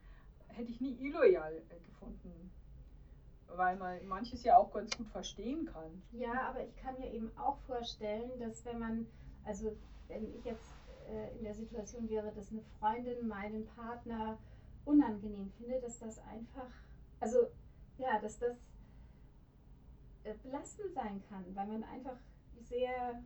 [0.53, 2.51] hätte ich nie illoyal äh, gefunden.
[3.47, 6.03] Weil man manches ja auch ganz gut verstehen kann.
[6.13, 9.07] Ja, aber ich kann mir eben auch vorstellen, dass wenn man,
[9.45, 10.75] also wenn ich jetzt
[11.09, 14.39] äh, in der Situation wäre, dass eine Freundin meinen Partner
[14.85, 16.71] unangenehm findet, dass das einfach,
[17.19, 17.49] also
[17.99, 18.57] ja, dass das
[20.25, 22.17] äh, belastend sein kann, weil man einfach
[22.63, 23.23] sehr,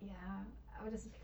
[0.00, 0.46] ja,
[0.78, 1.14] aber das ist,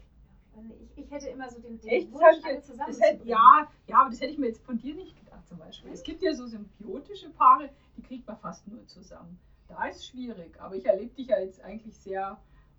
[0.80, 2.12] ich, ich hätte immer so den, den Echt?
[2.12, 3.26] Wunsch, alle das hätte, zusammenzubringen.
[3.26, 5.92] ja, ja, aber das hätte ich mir jetzt von dir nicht gedacht zum Beispiel.
[5.92, 9.38] Es gibt ja so symbiotische Paare, die kriegt man fast nur zusammen.
[9.68, 12.38] Da ist es schwierig, aber ich erlebe dich ja jetzt eigentlich sehr,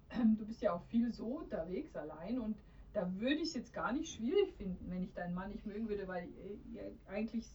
[0.38, 2.58] du bist ja auch viel so unterwegs allein und
[2.94, 5.88] da würde ich es jetzt gar nicht schwierig finden, wenn ich deinen Mann nicht mögen
[5.88, 7.46] würde, weil äh, ja, eigentlich,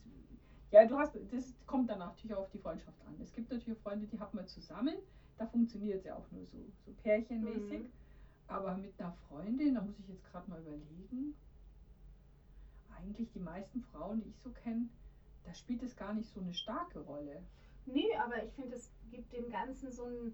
[0.70, 3.16] ja, du hast, das kommt dann natürlich auch auf die Freundschaft an.
[3.20, 4.94] Es gibt natürlich Freunde, die haben wir zusammen,
[5.36, 7.80] da funktioniert es ja auch nur so, so pärchenmäßig.
[7.80, 8.03] Mhm.
[8.46, 11.34] Aber mit einer Freundin, da muss ich jetzt gerade mal überlegen,
[12.96, 14.88] eigentlich die meisten Frauen, die ich so kenne,
[15.44, 17.42] da spielt es gar nicht so eine starke Rolle.
[17.86, 20.32] Nee, aber ich finde, es gibt dem Ganzen so ein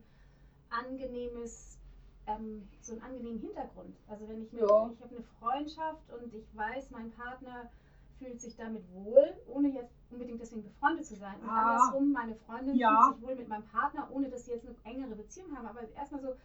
[0.68, 1.78] angenehmes,
[2.26, 3.96] ähm, so einen angenehmen Hintergrund.
[4.08, 4.90] Also wenn ich, Ja.
[4.92, 7.70] ich habe eine Freundschaft und ich weiß, mein Partner
[8.18, 11.40] fühlt sich damit wohl, ohne jetzt unbedingt deswegen befreundet zu sein.
[11.40, 11.60] Und Ah.
[11.72, 13.06] andersrum, meine Freundin Ja.
[13.06, 15.66] fühlt sich wohl mit meinem Partner, ohne dass sie jetzt eine engere Beziehung haben.
[15.66, 16.36] Aber erstmal so,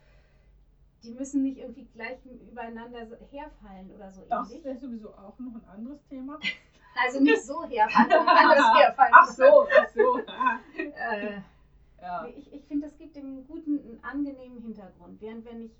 [1.04, 4.64] die müssen nicht irgendwie gleich übereinander herfallen oder so Das ähnlich.
[4.66, 6.40] wäre sowieso auch noch ein anderes Thema.
[6.98, 9.12] Also nicht so herfallen, sondern anders herfallen.
[9.14, 10.18] Ach so, ach so.
[10.78, 11.42] Äh,
[12.02, 12.26] ja.
[12.28, 15.20] Ich, ich finde, das gibt dem Guten einen angenehmen Hintergrund.
[15.20, 15.72] Während wenn ich,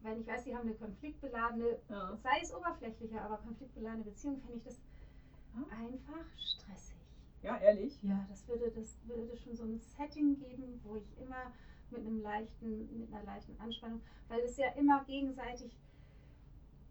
[0.00, 2.16] wenn ich weiß, sie haben eine konfliktbeladene, Ja.
[2.22, 4.80] sei es oberflächlicher, aber konfliktbeladene Beziehung, finde ich das
[5.56, 5.76] Ah.
[5.84, 6.96] einfach stressig.
[7.42, 8.02] ja, ehrlich.
[8.02, 11.52] Ja, das würde, das würde schon so ein Setting geben, wo ich immer
[11.94, 15.76] mit einem leichten, mit einer leichten Anspannung, weil es ja immer gegenseitig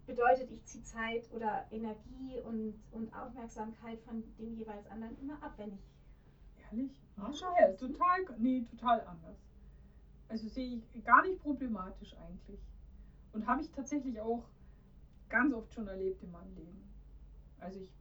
[0.05, 5.53] bedeutet, ich ziehe Zeit oder Energie und, und Aufmerksamkeit von dem jeweils anderen immer ab,
[5.57, 5.93] wenn ich
[6.73, 6.91] Ehrlich?
[7.17, 9.37] Ah, schau her, ist total, nee, total anders.
[10.27, 12.59] Also sehe ich gar nicht problematisch eigentlich.
[13.33, 14.47] Und habe ich tatsächlich auch
[15.29, 16.83] ganz oft schon erlebt in meinem Leben.
[17.59, 17.91] Also ich,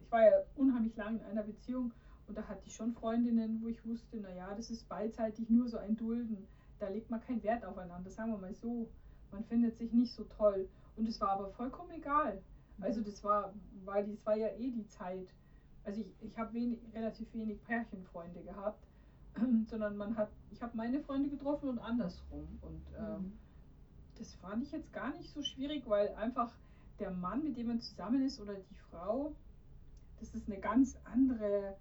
[0.00, 1.92] ich war ja unheimlich lange in einer Beziehung
[2.32, 5.76] und da hatte ich schon Freundinnen, wo ich wusste, naja, das ist beidseitig nur so
[5.76, 6.46] ein Dulden.
[6.78, 8.88] Da legt man keinen Wert aufeinander, sagen wir mal so.
[9.30, 10.66] Man findet sich nicht so toll.
[10.96, 12.40] Und es war aber vollkommen egal.
[12.80, 13.52] Also das war,
[13.84, 15.28] weil das war ja eh die Zeit.
[15.84, 18.82] Also ich, ich habe wenig, relativ wenig Pärchenfreunde gehabt,
[19.66, 22.48] sondern man hat, ich habe meine Freunde getroffen und andersrum.
[22.62, 23.32] Und ähm, Mhm.
[24.16, 26.50] das fand ich jetzt gar nicht so schwierig, weil einfach
[26.98, 29.34] der Mann, mit dem man zusammen ist, oder die Frau,
[30.18, 31.76] das ist eine ganz andere,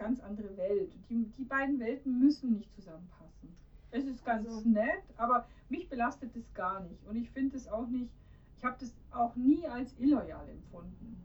[0.00, 0.92] ganz andere Welt.
[1.08, 3.54] Die, die beiden Welten müssen nicht zusammenpassen.
[3.90, 7.04] Es ist ganz Also- nett, aber mich belastet das gar nicht.
[7.06, 8.10] Und ich finde es auch nicht,
[8.56, 11.16] ich habe das auch nie als illoyal empfunden.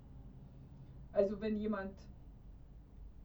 [1.14, 1.94] Also wenn jemand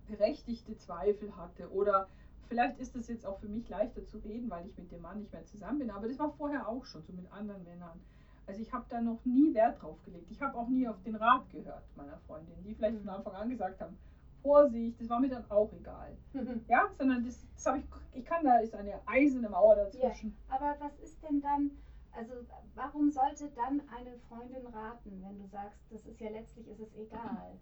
[0.07, 2.09] berechtigte Zweifel hatte oder
[2.49, 5.19] vielleicht ist es jetzt auch für mich leichter zu reden, weil ich mit dem Mann
[5.21, 7.99] nicht mehr zusammen bin, aber das war vorher auch schon so mit anderen Männern.
[8.47, 10.29] Also ich habe da noch nie Wert drauf gelegt.
[10.31, 13.01] Ich habe auch nie auf den Rat gehört meiner Freundin, die vielleicht Mhm.
[13.05, 13.97] von Anfang an gesagt haben,
[14.43, 16.17] Vorsicht, das war mir dann auch egal.
[16.69, 17.85] Ja, sondern das, das habe ich,
[18.21, 20.37] ich kann, da ist eine eiserne Mauer dazwischen.
[20.49, 21.71] Aber was ist denn dann,
[22.13, 22.33] also
[22.75, 26.95] warum sollte dann eine Freundin raten, wenn du sagst, das ist ja letztlich ist es
[26.97, 27.59] egal?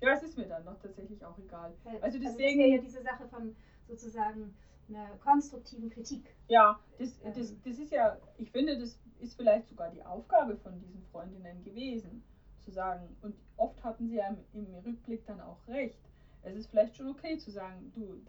[0.00, 1.72] Ja, es ist mir dann noch tatsächlich auch egal.
[1.84, 3.54] Weil- Also das deswegen- wäre ja diese Sache von
[3.88, 4.54] sozusagen
[4.88, 6.34] einer konstruktiven Kritik.
[6.48, 7.32] Ja, das, Ähm.
[7.34, 11.62] das, das ist ja, ich finde, das ist vielleicht sogar die Aufgabe von diesen Freundinnen
[11.64, 12.22] gewesen,
[12.60, 15.98] zu sagen, und oft hatten sie ja im, im Rückblick dann auch recht.
[16.42, 18.20] Es ist vielleicht schon okay zu sagen, du,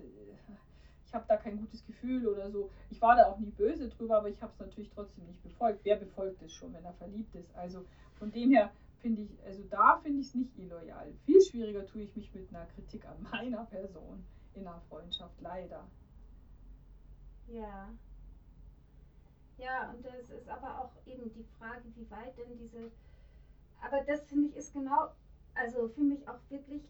[1.05, 2.69] ich habe da kein gutes Gefühl oder so.
[2.89, 5.79] Ich war da auch nie böse drüber, aber ich habe es natürlich trotzdem nicht befolgt.
[5.83, 7.55] Wer befolgt es schon, wenn er verliebt ist?
[7.55, 11.11] Also von dem her finde ich, also da finde ich es nicht illoyal.
[11.25, 15.85] Viel schwieriger tue ich mich mit einer Kritik an meiner Person in einer Freundschaft, leider.
[17.47, 17.89] Ja.
[19.57, 22.91] Ja, und das ist aber auch eben die Frage, wie weit denn diese.
[23.81, 25.11] Aber das finde ich ist genau,
[25.55, 26.83] also für mich auch wirklich.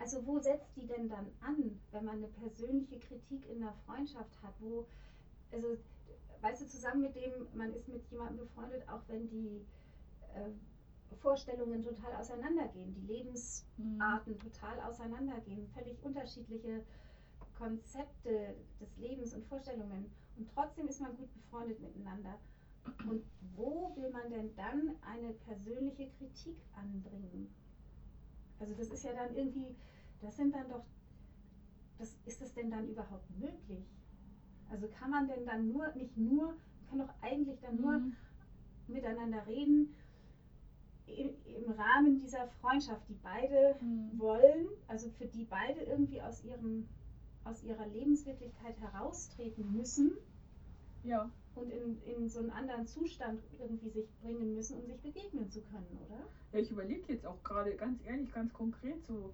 [0.00, 4.42] Also wo setzt die denn dann an, wenn man eine persönliche Kritik in der Freundschaft
[4.42, 4.54] hat?
[4.58, 4.86] Wo,
[5.52, 5.76] also,
[6.40, 9.62] weißt du, zusammen mit dem, man ist mit jemandem befreundet, auch wenn die
[10.34, 10.48] äh,
[11.16, 14.38] Vorstellungen total auseinandergehen, die Lebens, Mhm.
[14.38, 16.82] Total auseinandergehen, völlig unterschiedliche
[17.58, 20.10] Konzepte des Lebens und Vorstellungen.
[20.36, 22.38] Und trotzdem ist man gut befreundet miteinander.
[23.06, 23.22] Und
[23.54, 27.52] wo will man denn dann eine persönliche Kritik anbringen?
[28.60, 29.74] Also das ist ja dann irgendwie,
[30.20, 30.84] das sind dann doch,
[31.98, 33.84] das, ist das denn dann überhaupt möglich?
[34.70, 36.54] Also kann man denn dann nur, nicht nur,
[36.88, 38.16] kann doch eigentlich dann nur Mhm.
[38.88, 39.94] miteinander reden
[41.06, 44.18] im, im Rahmen dieser Freundschaft, die beide Mhm.
[44.18, 46.86] wollen, also für die beide irgendwie aus ihrem
[47.44, 50.12] aus ihrer Lebenswirklichkeit heraustreten müssen
[51.04, 51.30] Ja.
[51.54, 55.60] Und in, in so einen anderen Zustand irgendwie sich bringen müssen, um sich begegnen zu
[55.62, 56.20] können, oder?
[56.52, 59.32] Ja, ich überlege jetzt auch gerade ganz ehrlich, ganz konkret so,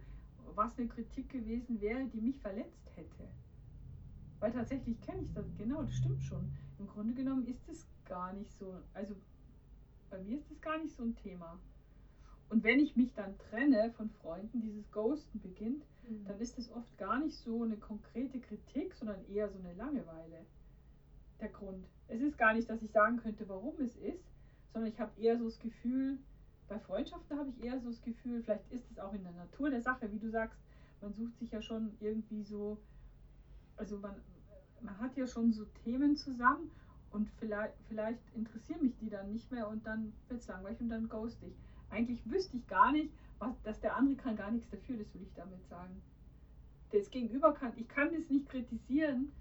[0.54, 3.28] was eine Kritik gewesen wäre, die mich verletzt hätte.
[4.40, 6.50] Weil tatsächlich kenne ich das, genau, das stimmt schon.
[6.78, 9.14] Im Grunde genommen ist es gar nicht so, also
[10.10, 11.58] bei mir ist es gar nicht so ein Thema.
[12.48, 15.84] Und wenn ich mich dann trenne von Freunden, dieses Ghosten beginnt,
[16.26, 20.46] dann ist es oft gar nicht so eine konkrete Kritik, sondern eher so eine Langeweile.
[21.40, 21.84] Der Grund.
[22.08, 24.24] Es ist gar nicht, dass ich sagen könnte, warum es ist,
[24.72, 26.18] sondern ich habe eher so das Gefühl,
[26.68, 29.70] bei Freundschaften habe ich eher so das Gefühl, vielleicht ist es auch in der Natur
[29.70, 30.58] der Sache, wie du sagst,
[31.00, 32.78] man sucht sich ja schon irgendwie so,
[33.76, 34.14] also man,
[34.80, 36.70] man hat ja schon so Themen zusammen
[37.10, 40.88] und vielleicht, vielleicht interessieren mich die dann nicht mehr und dann wird es langweilig und
[40.88, 41.54] dann ghost ich.
[41.90, 45.22] Eigentlich wüsste ich gar nicht, was, dass der andere kann gar nichts dafür, das will
[45.22, 46.02] ich damit sagen.
[46.92, 49.32] Das Gegenüber kann, ich kann das nicht kritisieren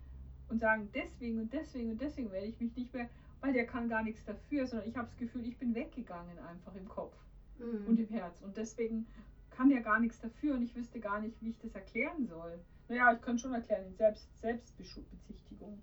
[0.49, 3.07] und sagen, deswegen und deswegen und deswegen werde ich mich nicht mehr,
[3.41, 6.75] weil der kann gar nichts dafür, sondern ich habe das Gefühl, ich bin weggegangen einfach
[6.75, 7.15] im Kopf
[7.59, 7.87] Mhm.
[7.87, 8.41] und im Herz.
[8.41, 9.07] Und deswegen
[9.51, 12.59] kann der gar nichts dafür und ich wüsste gar nicht, wie ich das erklären soll.
[12.89, 15.81] Naja, ich kann schon erklären, in Selbst, Selbstbezichtigung.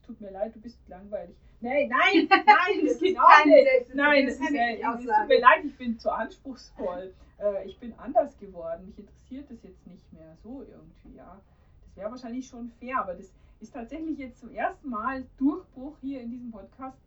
[0.00, 1.34] Es tut mir leid, du bist langweilig.
[1.60, 2.46] Nein, nein, nein,
[2.84, 3.94] das, Das geht auch nicht.
[3.94, 7.12] Nein, das das ist ist, keine äh, es tut mir leid, ich bin zu anspruchsvoll.
[7.38, 8.86] äh, ich bin anders geworden.
[8.86, 11.40] Mich interessiert das jetzt nicht mehr so irgendwie, ja.
[11.84, 16.20] Das wäre wahrscheinlich schon fair, aber das ist tatsächlich jetzt zum ersten Mal Durchbruch hier
[16.22, 16.98] in diesem Podcast,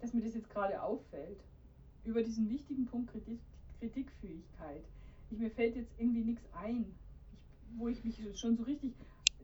[0.00, 1.40] dass mir das jetzt gerade auffällt.
[2.04, 3.40] Über diesen wichtigen Punkt Kritik,
[3.78, 4.84] Kritikfähigkeit.
[5.30, 6.94] Ich, mir fällt jetzt irgendwie nichts ein,
[7.32, 8.92] ich, wo ich mich schon so richtig,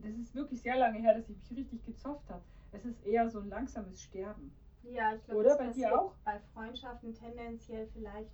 [0.02, 2.42] das ist wirklich sehr lange her, dass ich mich richtig gezofft habe.
[2.72, 4.52] Es ist eher so ein langsames Sterben.
[4.82, 6.14] Ja, ich glaube, das bei dir auch?
[6.24, 8.30] bei Freundschaften tendenziell vielleicht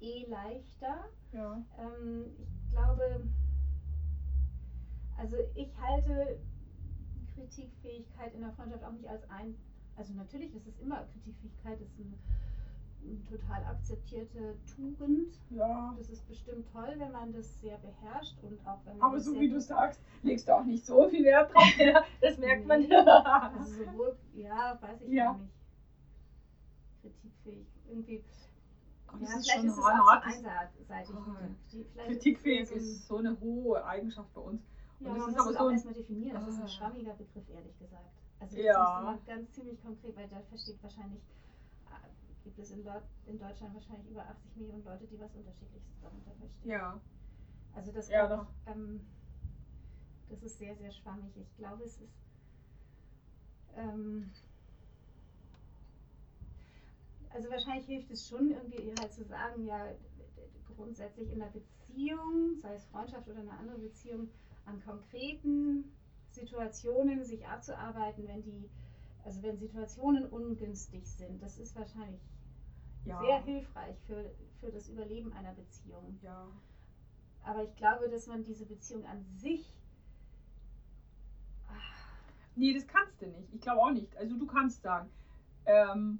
[0.00, 1.08] eh leichter.
[1.32, 1.62] Ja.
[1.78, 3.28] Ähm, ich glaube,
[5.16, 6.38] also ich halte
[7.38, 9.54] Kritikfähigkeit in der Freundschaft auch nicht als ein,
[9.96, 12.18] also natürlich ist es immer, Kritikfähigkeit ist eine,
[13.04, 15.34] eine total akzeptierte Tugend.
[15.50, 15.94] Ja.
[15.96, 19.38] Das ist bestimmt toll, wenn man das sehr beherrscht und auch wenn man Aber so
[19.38, 21.64] wie du sagst, legst du auch nicht so viel Wert drauf.
[21.78, 22.90] Ja, das merkt man.
[22.90, 25.24] Also sowohl, ja, weiß ich Ja.
[25.26, 25.52] gar nicht.
[27.00, 27.66] Kritikfähig.
[27.88, 28.22] Irgendwie.
[29.12, 30.86] Ja, das ist vielleicht schon ist es auch zu einseitig.
[31.16, 34.60] Oh, Kritikfähig ist so eine hohe Eigenschaft bei uns.
[35.00, 36.34] Ja, Und das man ist muss aber so auch erstmal definieren.
[36.34, 36.62] Das ist Ah.
[36.62, 38.10] ein schwammiger Begriff, ehrlich gesagt.
[38.40, 39.00] Also das Ja.
[39.04, 41.20] man ganz ziemlich konkret, weil da versteht wahrscheinlich,
[41.86, 42.08] äh,
[42.44, 46.32] gibt es in, Leut in Deutschland wahrscheinlich über 80 Millionen Leute, die was Unterschiedliches darunter
[46.38, 46.70] verstehen.
[46.70, 47.00] Ja.
[47.74, 49.00] Also das, Ja, glaub ich, ähm,
[50.30, 51.36] das ist sehr, sehr schwammig.
[51.36, 52.12] Ich glaube, es ist
[53.76, 54.30] ähm,
[57.30, 59.86] also wahrscheinlich hilft es schon irgendwie halt zu sagen, ja,
[60.76, 64.28] grundsätzlich in einer Beziehung, sei es Freundschaft oder eine andere Beziehung,
[64.68, 65.84] an konkreten
[66.30, 68.68] Situationen sich abzuarbeiten, wenn die,
[69.24, 71.42] also wenn Situationen ungünstig sind.
[71.42, 72.20] Das ist wahrscheinlich
[73.04, 73.18] Ja.
[73.20, 76.18] sehr hilfreich für, für das Überleben einer Beziehung.
[76.22, 76.46] ja.
[77.44, 79.74] Aber ich glaube, dass man diese Beziehung an sich.
[82.56, 83.54] Nee, das kannst du nicht.
[83.54, 84.14] Ich glaube auch nicht.
[84.16, 85.08] Also du kannst sagen,
[85.64, 86.18] ähm,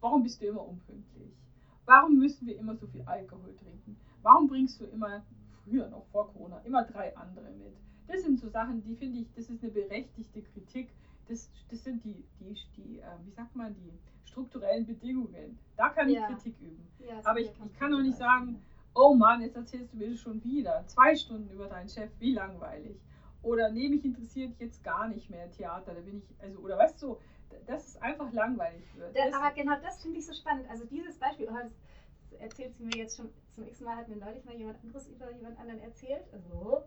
[0.00, 1.32] warum bist du immer unpünktlich?
[1.86, 3.96] Warum müssen wir immer so viel Alkohol trinken?
[4.22, 5.22] Warum bringst du immer,
[5.64, 7.74] früher noch vor Corona, immer drei andere mit?
[8.08, 10.88] Das sind so Sachen, die finde ich, das ist eine berechtigte Kritik.
[11.28, 13.92] Das, das sind die, die, die äh, wie sagt man, die
[14.24, 15.58] strukturellen Bedingungen.
[15.76, 16.20] Da kann Ja.
[16.22, 16.88] ich Kritik üben.
[16.98, 18.60] Ja, Aber ich- ich kann doch nicht sagen,
[18.94, 20.84] oh Mann, jetzt erzählst du mir das schon wieder.
[20.86, 22.96] Zwei Stunden über deinen Chef, wie langweilig.
[23.42, 25.94] Oder nee, mich interessiert jetzt gar nicht mehr Theater.
[25.94, 27.16] Da bin ich, also, oder weißt du,
[27.66, 29.16] dass es einfach langweilig wird.
[29.16, 30.68] Da, Das- aber genau das finde ich so spannend.
[30.68, 31.72] Also dieses Beispiel, oh, das
[32.38, 35.30] erzählt sie mir jetzt schon zum nächsten Mal, hat mir neulich mal jemand anderes über
[35.32, 36.24] jemand anderen erzählt.
[36.32, 36.84] Also,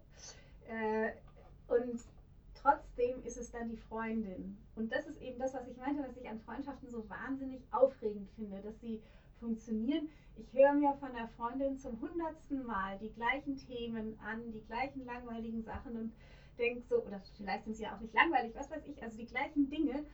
[0.68, 1.12] äh,
[1.68, 2.00] und
[2.56, 4.58] trotzdem ist es dann die Freundin.
[4.76, 8.30] Und das ist eben das, was ich meinte, was ich an Freundschaften so wahnsinnig aufregend
[8.32, 9.02] finde, dass sie
[9.40, 10.10] funktionieren.
[10.38, 15.06] Ich höre mir von der Freundin zum hundertsten Mal die gleichen Themen an, die gleichen
[15.06, 16.14] langweiligen Sachen und
[16.58, 19.26] denke so, oder vielleicht sind sie ja auch nicht langweilig, was weiß ich, also die
[19.26, 20.06] gleichen Dinge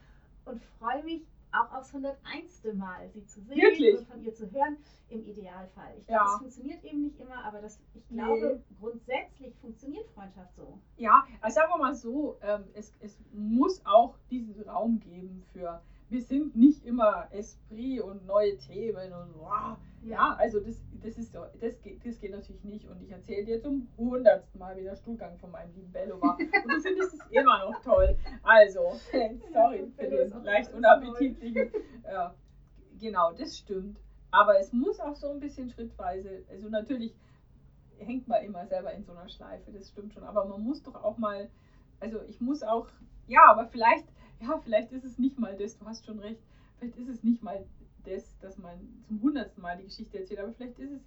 [0.46, 2.64] und freue mich auch aufs 101.
[2.76, 3.98] Mal, sie zu sehen Wirklich?
[3.98, 4.78] und von ihr zu hören,
[5.10, 5.96] im Idealfall.
[5.98, 6.18] Ich Ja.
[6.24, 8.18] glaube, es funktioniert eben nicht immer, aber das, ich Nee.
[8.22, 10.80] glaube, grundsätzlich funktioniert Freundschaft so.
[10.98, 15.82] Ja, also sagen wir mal so, ähm, es, es muss auch diesen Raum geben für,
[16.10, 19.78] wir sind nicht immer Esprit und neue Themen und wow.
[20.02, 22.88] Ja, also das, das ist so, das geht, das geht natürlich nicht.
[22.88, 26.38] Und ich erzähle dir zum hundertsten Mal, wie der Stuhlgang von meinem lieben Bello war.
[26.38, 28.18] Und du findest es immer noch toll.
[28.44, 28.94] Also,
[29.54, 31.72] sorry für den leicht unappetitlichen.
[32.04, 32.34] Ja,
[33.00, 34.00] genau, das stimmt.
[34.32, 37.16] Aber es muss auch so ein bisschen schrittweise, also natürlich
[37.98, 40.24] hängt man immer selber in so einer Schleife, das stimmt schon.
[40.24, 41.50] Aber man muss doch auch mal,
[42.00, 42.88] also ich muss auch,
[43.28, 44.08] ja, aber vielleicht,
[44.40, 46.42] ja, vielleicht ist es nicht mal das, du hast schon recht,
[46.78, 47.66] vielleicht ist es nicht mal
[48.06, 51.02] das, dass man zum hundertsten Mal die Geschichte erzählt, aber vielleicht ist es,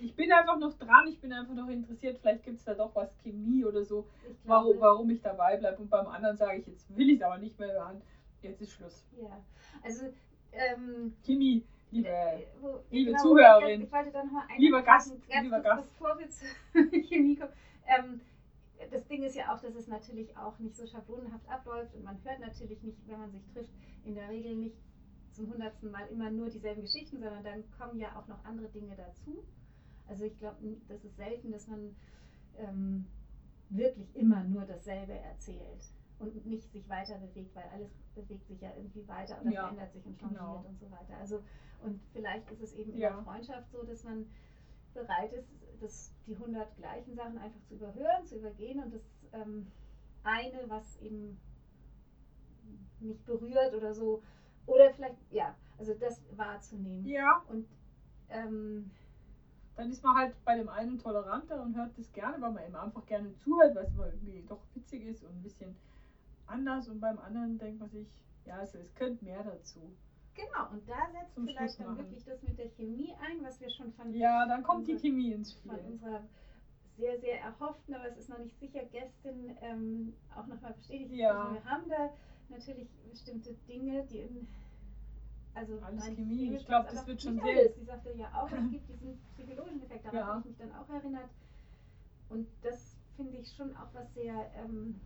[0.00, 2.94] ich bin einfach noch dran, ich bin einfach noch interessiert, vielleicht gibt es da doch
[2.94, 4.06] was Chemie oder so,
[4.44, 7.38] warum, warum ich dabei bleibe und beim anderen sage ich, jetzt will ich es aber
[7.38, 8.02] nicht mehr hören,
[8.42, 9.04] jetzt ist Schluss.
[9.20, 9.42] Ja,
[9.82, 10.06] also,
[10.52, 15.44] ähm, Chemie, liebe, äh, wo, liebe wo Zuhörerin, Ich wollte dann mal lieber Gast, ganz
[15.44, 15.88] lieber Gast.
[15.98, 16.48] Bevor wir zur
[17.08, 17.52] Chemie kommen.
[17.86, 18.20] Ähm,
[18.90, 22.18] das Ding ist ja auch, dass es natürlich auch nicht so schablonenhaft abläuft und man
[22.24, 23.72] hört natürlich nicht, wenn man sich trifft,
[24.04, 24.76] in der Regel nicht
[25.36, 28.96] zum hundertsten Mal immer nur dieselben Geschichten, sondern dann kommen ja auch noch andere Dinge
[28.96, 29.44] dazu.
[30.06, 30.56] Also ich glaube,
[30.88, 31.94] das ist selten, dass man
[32.56, 33.06] ähm,
[33.68, 35.82] wirklich immer nur dasselbe erzählt
[36.18, 39.92] und nicht sich weiter bewegt, weil alles bewegt sich ja irgendwie weiter oder Ja, verändert
[39.92, 40.64] sich und changiert genau.
[40.66, 41.16] und so weiter.
[41.18, 41.42] Also
[41.82, 43.10] und vielleicht ist es eben in Ja.
[43.10, 44.24] der Freundschaft so, dass man
[44.94, 49.66] bereit ist, das, die 100 gleichen Sachen einfach zu überhören, zu übergehen und das ähm,
[50.22, 51.38] eine, was eben
[53.00, 54.22] mich berührt oder so,
[54.66, 57.04] oder vielleicht, ja, also das wahrzunehmen.
[57.06, 57.42] Ja.
[57.48, 57.66] Und
[58.30, 58.90] ähm,
[59.76, 62.76] dann ist man halt bei dem einen toleranter und hört das gerne, weil man eben
[62.76, 65.76] einfach gerne zuhört, weil es immer irgendwie doch witzig ist und ein bisschen
[66.46, 68.06] anders und beim anderen denkt man sich,
[68.46, 69.80] ja, also es könnte mehr dazu.
[70.34, 71.98] Genau, und da setzt Zum vielleicht Schluss dann machen.
[71.98, 75.08] wirklich das mit der Chemie ein, was wir schon von, Ja, dann kommt die Unsere-
[75.12, 75.84] Chemie ins von Spiel.
[75.92, 76.22] unserer
[76.98, 81.12] sehr, sehr erhofften, aber es ist noch nicht sicher, Gästin ähm, auch nochmal bestätigt.
[81.12, 81.52] Ja.
[81.52, 82.10] Wir haben da
[82.50, 84.48] natürlich bestimmte Dinge, die in
[85.54, 86.54] also Alles Chemie.
[86.54, 87.72] Ich glaub, das wird schon sehr-.
[87.72, 90.26] Sie sagte ja auch, es gibt diesen psychologischen Effekt, daran Ja.
[90.26, 91.30] habe ich mich dann auch erinnert.
[92.28, 95.00] Und das finde ich schon auch was sehr ähm,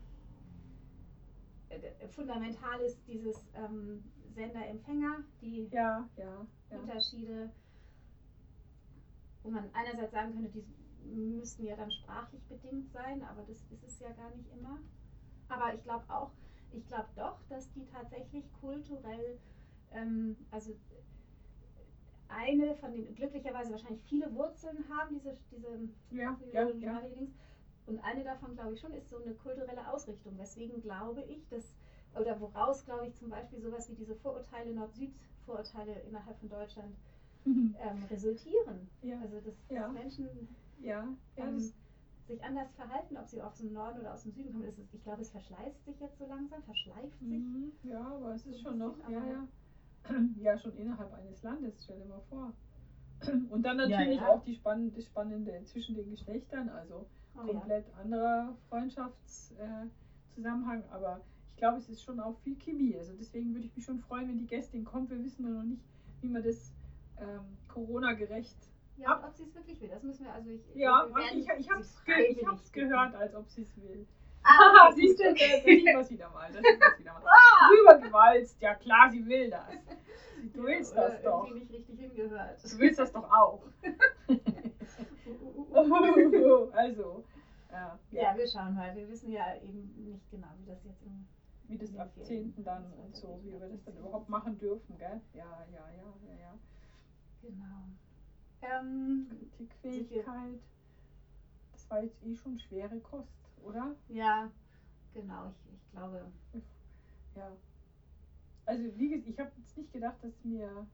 [1.69, 4.03] äh, Fundamentales, dieses ähm,
[4.35, 6.47] Sender-Empfänger, die ja, ja.
[6.71, 7.51] Unterschiede,
[9.45, 10.65] wo man einerseits sagen könnte, die
[11.05, 14.79] müssten ja dann sprachlich bedingt sein, aber das ist es ja gar nicht immer.
[15.49, 16.33] Aber ich glaube auch,
[16.73, 19.39] ich glaube doch, dass die tatsächlich kulturell,
[19.93, 20.75] ähm, also
[22.29, 27.03] eine von den, glücklicherweise wahrscheinlich viele Wurzeln haben, diese, diese Ja, ja, ja.
[27.87, 30.39] Und eine davon, glaube ich schon, ist so eine kulturelle Ausrichtung.
[30.39, 31.75] Weswegen glaube ich, dass,
[32.15, 36.95] oder woraus, glaube ich, zum Beispiel sowas wie diese Vorurteile, Nord-Süd-Vorurteile innerhalb von Deutschland
[37.47, 38.89] ähm, resultieren.
[39.03, 40.29] Ja, Also, dass, dass Menschen
[40.81, 41.75] ja, ja, ähm, das,
[42.31, 44.65] sich anders verhalten, ob sie aus dem Norden oder aus dem Süden kommen.
[44.65, 47.29] Ist, ich glaube, es verschleißt sich jetzt so langsam, verschleift sich.
[47.29, 49.49] mhm, ja, aber es so ist ein schon noch, ja, ja.
[50.41, 52.53] Ja, schon innerhalb eines Landes, stell dir mal vor.
[53.51, 54.29] Und dann natürlich ja.
[54.29, 57.53] auch die spannende, das Spannende zwischen den Geschlechtern, also Oh, ja.
[57.53, 62.97] komplett anderer Freundschaftszusammenhang, äh, aber ich glaube, es ist schon auch viel Chemie.
[62.97, 65.11] Also deswegen würde ich mich schon freuen, wenn die Gästin kommt.
[65.11, 65.83] Wir wissen nur noch nicht,
[66.23, 66.73] wie man das
[67.19, 68.57] ähm, Corona-gerecht.
[69.01, 70.61] Ja, ob sie es wirklich will, das müssen wir, also ich.
[70.75, 74.07] Ja, ich, ich sie habe es ge ich gehört, als ob sie es will.
[74.43, 75.41] Ah, okay, siehst du, gut.
[75.41, 76.51] da sieht man wieder mal.
[76.53, 77.23] Das das wieder mal.
[77.69, 79.69] Drüber gewalzt, ja klar, sie will das.
[80.55, 81.53] Du willst Oder das doch.
[81.53, 82.65] nicht richtig hingehört.
[82.65, 83.63] Du willst das doch auch.
[86.73, 87.25] Also,
[87.71, 88.95] ja, Ja, wir schauen mal.
[88.97, 91.27] Wir wissen ja eben nicht genau, wie das jetzt im.
[91.69, 92.55] wie das ab 10.
[92.65, 95.21] dann und so, wie wir das dann überhaupt machen dürfen, gell?
[95.35, 96.59] Ja, ja, ja, ja, ja.
[97.43, 97.85] Genau.
[98.63, 100.61] Ähm, Kritikfähigkeit,
[101.73, 103.29] das war jetzt eh schon schwere Kost,
[103.65, 103.95] oder?
[104.09, 104.51] ja,
[105.15, 105.49] genau.
[105.49, 106.31] Ich, ich glaube.
[107.37, 107.57] Ja.
[108.67, 110.87] Also wie gesagt, ich habe jetzt nicht gedacht, dass mir,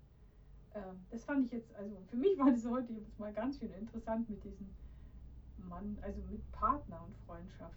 [0.74, 3.72] ähm, das fand ich jetzt, also für mich war das heute jetzt mal ganz schön
[3.72, 4.70] interessant mit diesem
[5.68, 7.76] Mann, also mit Partner und Freundschaft,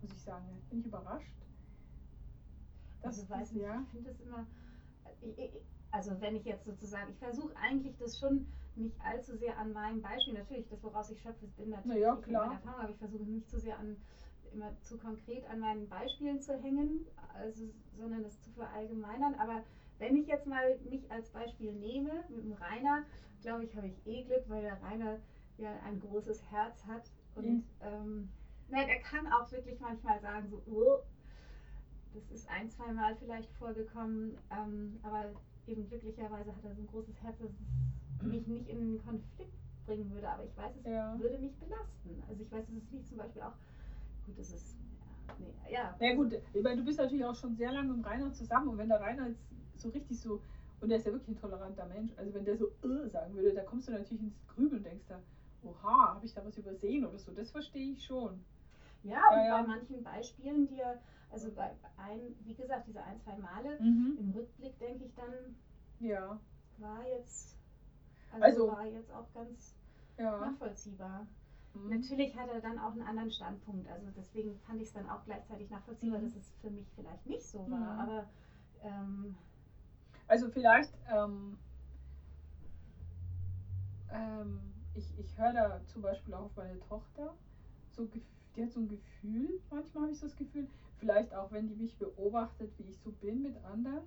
[0.00, 0.44] muss ich sagen.
[0.70, 1.32] Bin ich überrascht.
[3.02, 3.82] Das, also weiß das nicht, ja.
[3.82, 4.46] ich finde das immer.
[5.20, 5.50] Ich, ich,
[5.90, 10.00] also wenn ich jetzt sozusagen, ich versuche eigentlich das schon nicht allzu sehr an meinem
[10.00, 12.42] Beispiel, natürlich das, woraus ich schöpfe, bin natürlich ja, ich mit klar.
[12.42, 13.96] meiner Erfahrung, aber ich versuche nicht so sehr an
[14.52, 19.34] immer zu konkret an meinen Beispielen zu hängen, also, sondern das zu verallgemeinern.
[19.34, 19.60] Aber
[19.98, 23.02] wenn ich jetzt mal mich als Beispiel nehme, mit dem Rainer,
[23.40, 25.18] glaube ich, habe ich eh Glück, weil der Rainer
[25.56, 27.62] ja ein großes Herz hat und Mhm.
[27.80, 28.28] ähm,
[28.68, 30.96] nein, er kann auch wirklich manchmal sagen, so, "Oh,
[32.12, 35.32] das ist ein, zwei Mal vielleicht vorgekommen, ähm, aber
[35.66, 37.58] eben glücklicherweise hat er so ein großes Herz, dass es
[38.22, 39.52] mich nicht in einen Konflikt
[39.84, 41.18] bringen würde, aber ich weiß, es Ja.
[41.18, 42.22] würde mich belasten.
[42.28, 43.54] Also ich weiß, es ist nicht zum Beispiel auch,
[44.26, 44.76] gut, es ist,
[45.28, 45.96] ja, nee, ja.
[46.00, 48.78] Na gut, ich meine, du bist natürlich auch schon sehr lange mit Rainer zusammen und
[48.78, 50.42] wenn der Rainer jetzt so richtig so,
[50.80, 53.54] und der ist ja wirklich ein toleranter Mensch, also wenn der so äh sagen würde,
[53.54, 55.20] da kommst du natürlich ins Grübeln und denkst da,
[55.62, 58.44] oha, habe ich da was übersehen oder so, das verstehe ich schon.
[59.02, 59.60] Ja, und Ja, ja.
[59.62, 61.00] bei manchen Beispielen, die er,
[61.30, 64.16] also bei ein, wie gesagt, diese ein, zwei Male, Mhm.
[64.18, 65.56] im Rückblick denke ich dann,
[66.00, 66.38] Ja,
[66.78, 67.55] war jetzt,
[68.42, 69.74] also, Also- war jetzt auch ganz
[70.18, 70.38] ja.
[70.38, 71.26] nachvollziehbar.
[71.74, 71.88] Mhm.
[71.90, 75.24] Natürlich hat er dann auch einen anderen Standpunkt, also deswegen fand ich es dann auch
[75.24, 76.24] gleichzeitig nachvollziehbar, Mhm.
[76.24, 78.00] dass es für mich vielleicht nicht so war, Mhm.
[78.00, 78.26] aber
[78.82, 79.36] ähm,
[80.28, 81.56] Also vielleicht, ähm,
[84.10, 84.58] ähm,
[84.94, 87.34] ich, ich höre da zum Beispiel auch auf meine Tochter,
[87.92, 88.06] so,
[88.56, 90.66] die hat so ein Gefühl, manchmal habe ich so das Gefühl,
[90.98, 94.02] vielleicht auch wenn die mich beobachtet, wie ich so bin mit anderen.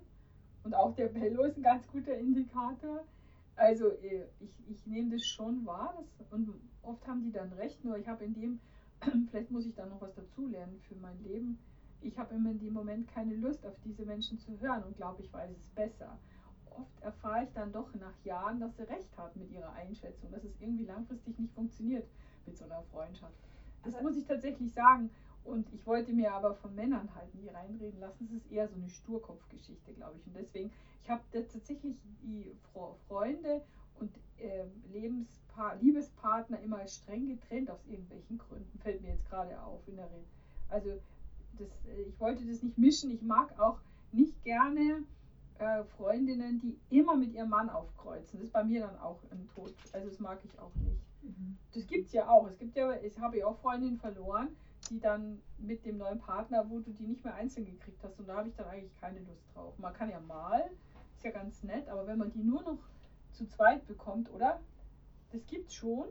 [0.64, 3.04] Und auch der Bello ist ein ganz guter Indikator.
[3.56, 6.48] Also äh, ich, ich nehme das schon wahr das, und
[6.82, 8.60] oft haben die dann recht, nur ich habe in dem,
[9.30, 11.58] vielleicht muss ich da noch was dazulernen für mein Leben.
[12.00, 15.22] Ich habe immer in dem Moment keine Lust auf diese Menschen zu hören und glaube,
[15.22, 16.18] ich weiß es besser.
[16.70, 20.44] Oft erfahre ich dann doch nach Jahren, dass sie recht hat mit ihrer Einschätzung, dass
[20.44, 22.08] es irgendwie langfristig nicht funktioniert
[22.46, 23.34] mit so einer Freundschaft.
[23.84, 25.10] Das Aber- muss ich tatsächlich sagen.
[25.44, 28.26] Und ich wollte mir aber von Männern halt nie reinreden lassen.
[28.26, 30.26] Es ist eher so eine Sturkopfgeschichte, glaube ich.
[30.26, 30.70] Und deswegen,
[31.02, 32.54] ich habe tatsächlich die
[33.08, 33.62] Freunde
[33.98, 38.78] und äh, Lebenspa Liebespartner immer streng getrennt aus irgendwelchen Gründen.
[38.78, 40.24] Fällt mir jetzt gerade auf in der Rede.
[40.68, 40.90] Also
[41.58, 43.10] das, äh, ich wollte das nicht mischen.
[43.10, 43.78] Ich mag auch
[44.12, 45.04] nicht gerne
[45.58, 48.38] äh, Freundinnen, die immer mit ihrem Mann aufkreuzen.
[48.38, 49.74] Das ist bei mir dann auch ein Tod.
[49.92, 51.00] Also das mag ich auch nicht.
[51.22, 51.58] Mhm.
[51.74, 52.48] Das gibt es ja auch.
[52.48, 54.48] Es gibt ja, ich habe ja auch Freundinnen verloren,
[54.90, 58.18] die dann mit dem neuen Partner, wo du die nicht mehr einzeln gekriegt hast.
[58.18, 59.78] Und da habe ich dann eigentlich keine Lust drauf.
[59.78, 60.68] Man kann ja mal,
[61.16, 62.78] ist ja ganz nett, aber wenn man die nur noch
[63.32, 64.60] zu zweit bekommt, oder?
[65.32, 66.08] Das gibt's schon.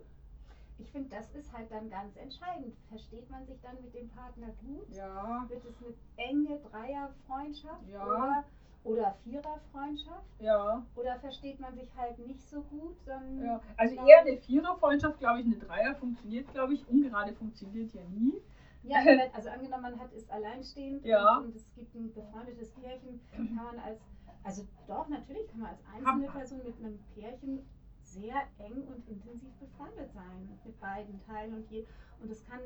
[0.77, 2.73] Ich finde, das ist halt dann ganz entscheidend.
[2.87, 4.87] Versteht man sich dann mit dem Partner gut?
[4.95, 5.93] Ja, Wird es eine
[6.29, 8.05] enge Dreierfreundschaft Ja.
[8.05, 8.43] oder,
[8.85, 10.25] oder Viererfreundschaft?
[10.39, 12.95] ja, Oder versteht man sich halt nicht so gut?
[13.05, 13.59] Dann ja.
[13.75, 16.87] Also glaub eher eine Viererfreundschaft, glaube ich, eine Dreier funktioniert, glaube ich.
[16.87, 18.41] Ungerade funktioniert ja nie.
[18.89, 18.99] Ja,
[19.33, 21.37] also angenommen, man hat, ist alleinstehend Ja.
[21.37, 23.99] und, und es gibt ein befreundetes Pärchen, kann man als,
[24.43, 27.59] also doch, natürlich kann man als einzelne Person mit einem Pärchen
[28.03, 31.85] sehr eng und intensiv befreundet sein mit beiden Teilen und je,
[32.21, 32.59] und das kann,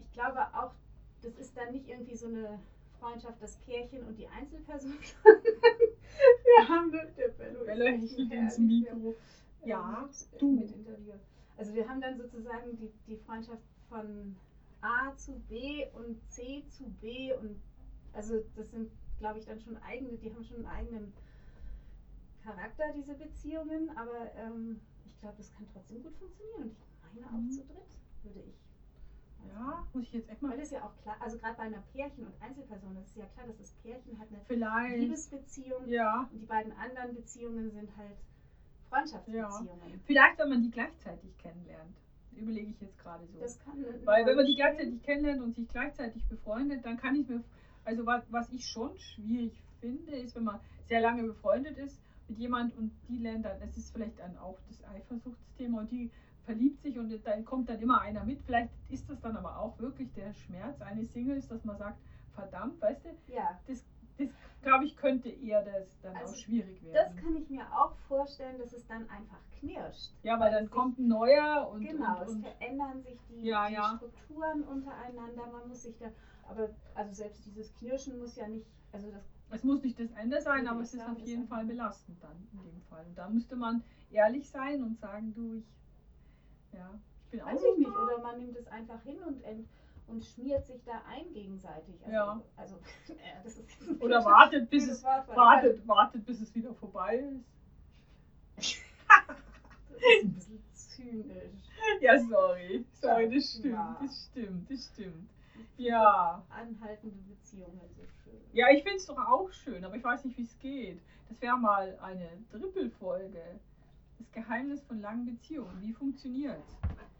[0.00, 0.72] ich glaube auch,
[1.22, 2.58] das ist dann nicht irgendwie so eine
[2.98, 4.92] Freundschaft, das Pärchen und die Einzelperson,
[5.24, 9.14] wir haben eine, der Bello Bello ins Mikro.
[9.60, 10.50] der, Ja, mit, du.
[10.52, 11.12] mit Interview.
[11.56, 14.34] Also wir haben dann sozusagen die, die Freundschaft von
[14.84, 17.60] A zu B und C zu B und
[18.12, 21.12] also das sind, glaube ich, dann schon eigene, die haben schon einen eigenen
[22.42, 27.26] Charakter, diese Beziehungen, aber ähm, ich glaube, das kann trotzdem gut funktionieren und ich meine
[27.32, 27.50] auch Mhm.
[27.50, 28.54] zu dritt, würde ich.
[29.48, 30.52] Ja, muss ich jetzt echt mal.
[30.52, 33.26] Weil es ja auch klar, also gerade bei einer Pärchen- und Einzelperson, das ist ja
[33.26, 35.00] klar, dass das Pärchen hat eine Vielleicht.
[35.00, 36.28] Liebesbeziehung Ja.
[36.32, 38.16] und die beiden anderen Beziehungen sind halt
[38.88, 40.00] Freundschaftsbeziehungen.
[40.04, 41.96] Vielleicht, wenn man die gleichzeitig kennenlernt.
[42.36, 43.38] Überlege ich jetzt gerade so.
[43.40, 47.28] Das kann Weil wenn man die gleichzeitig kennenlernt und sich gleichzeitig befreundet, dann kann ich
[47.28, 47.42] mir,
[47.84, 52.38] also was, was ich schon schwierig finde, ist, wenn man sehr lange befreundet ist mit
[52.38, 56.10] jemand und die lernt dann, es ist vielleicht dann auch das Eifersuchtsthema und die
[56.44, 58.42] verliebt sich und dann kommt dann immer einer mit.
[58.42, 61.98] Vielleicht ist das dann aber auch wirklich der Schmerz eines Singles, dass man sagt,
[62.34, 63.84] verdammt, weißt du, Ja, das
[64.62, 67.16] glaube ich könnte eher das dann Also, auch schwierig das werden.
[67.16, 70.12] kann ich mir auch vorstellen, dass es dann einfach knirscht.
[70.22, 73.42] Ja, weil dann es kommt ein neuer und, Genau, und, es und verändern sich die,
[73.46, 73.96] Ja, die ja.
[73.96, 75.46] Strukturen untereinander.
[75.52, 76.06] Man muss sich da,
[76.48, 80.40] aber also selbst dieses Knirschen muss ja nicht, also das Es muss nicht das Ende
[80.40, 83.04] sein, aber es ist auf das jeden Fall belastend dann in dem Fall.
[83.06, 85.64] Und da müsste man ehrlich sein und sagen, du, ich,
[86.72, 86.90] ja,
[87.24, 87.88] ich bin auch ich nicht.
[87.90, 89.68] Oder man nimmt es einfach hin und, ent,
[90.06, 91.94] und schmiert sich da ein gegenseitig.
[92.04, 92.42] Also, Ja.
[92.56, 92.76] also
[93.08, 97.24] äh, das ist jetzt Oder wartet, bis es, wartet, wartet, bis es wieder vorbei
[98.56, 98.76] ist.
[99.96, 101.68] Das ist ein bisschen zynisch.
[102.00, 102.84] Ja, sorry.
[102.92, 103.98] Sorry, das stimmt, Ja.
[104.02, 105.30] das stimmt, das stimmt.
[105.78, 106.44] Ja.
[106.50, 108.40] Anhaltende Beziehungen so schön.
[108.52, 111.00] Ja, ich finde es doch auch schön, aber ich weiß nicht, wie es geht.
[111.28, 113.60] Das wäre mal eine Trippelfolge.
[114.18, 115.80] Das Geheimnis von langen Beziehungen.
[115.80, 116.62] Wie funktioniert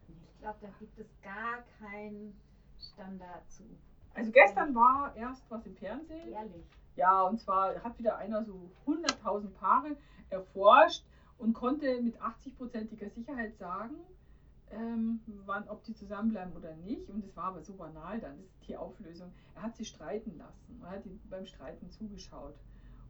[0.08, 2.36] Ich glaube, da gibt es gar keinen
[2.78, 3.64] Standard zu.
[4.14, 6.32] Also gestern war erst was im Fernsehen.
[6.32, 6.64] Ehrlich.
[6.96, 9.96] Ja, und zwar hat wieder einer so 100.000 Paare
[10.30, 11.04] erforscht
[11.38, 13.96] und konnte mit 80%iger Sicherheit sagen,
[14.70, 17.10] ähm, wann, ob die zusammenbleiben oder nicht.
[17.10, 19.32] Und es war aber so banal dann, das ist die Auflösung.
[19.54, 20.80] Er hat sie streiten lassen.
[20.82, 22.54] Er hat ihnen beim Streiten zugeschaut.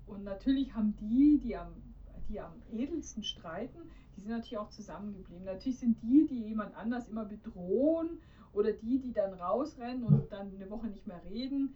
[0.06, 1.72] Und natürlich haben die, die am,
[2.28, 5.44] die am edelsten streiten, die sind natürlich auch zusammengeblieben.
[5.44, 8.20] Natürlich sind die, die jemand anders immer bedrohen
[8.54, 11.74] oder die, die dann rausrennen und dann eine Woche nicht mehr reden,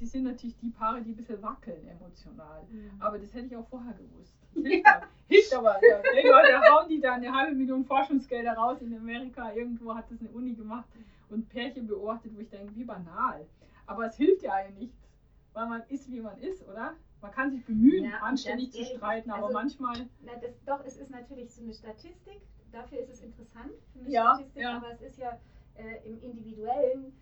[0.00, 2.62] die sind natürlich die Paare, die ein bisschen wackeln emotional.
[2.98, 4.36] Aber das hätte ich auch vorher gewusst.
[4.54, 5.80] Das hilft, aber, hilft aber.
[5.82, 9.52] Ja, ja, da hauen die da eine halbe Million Forschungsgelder raus in Amerika.
[9.52, 10.84] Irgendwo hat das eine Uni gemacht
[11.30, 13.46] und Pärchen beobachtet, wo ich denke, wie banal.
[13.86, 15.08] Aber es hilft ja eigentlich nichts,
[15.52, 16.94] weil man ist, wie man ist, oder?
[17.20, 19.96] Man kann sich bemühen, Ja, anständig zu streiten, aber also- manchmal.
[20.22, 22.40] Na, das, doch, es ist natürlich so eine Statistik.
[22.70, 24.76] Dafür ist es interessant für eine Ja, Statistik, ja.
[24.76, 25.38] aber es ist ja
[25.76, 27.12] äh, im Individuellen,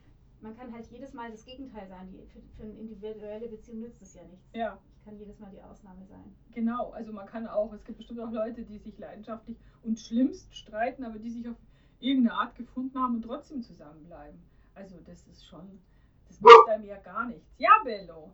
[0.40, 2.10] man kann halt jedes Mal das Gegenteil sein.
[2.10, 4.48] Die, für, für eine individuelle Beziehung nützt es ja nichts.
[4.52, 6.34] Ja, Ich kann jedes Mal die Ausnahme sein.
[6.52, 6.90] genau.
[6.90, 11.04] Also man kann auch, es gibt bestimmt auch Leute, die sich leidenschaftlich und schlimmst streiten,
[11.04, 11.56] aber die sich auf
[12.00, 14.40] irgendeine Art gefunden haben und trotzdem zusammenbleiben.
[14.74, 15.80] Also das ist schon,
[16.26, 17.46] das nützt einem ja gar nichts.
[17.58, 18.32] Ja, Bello.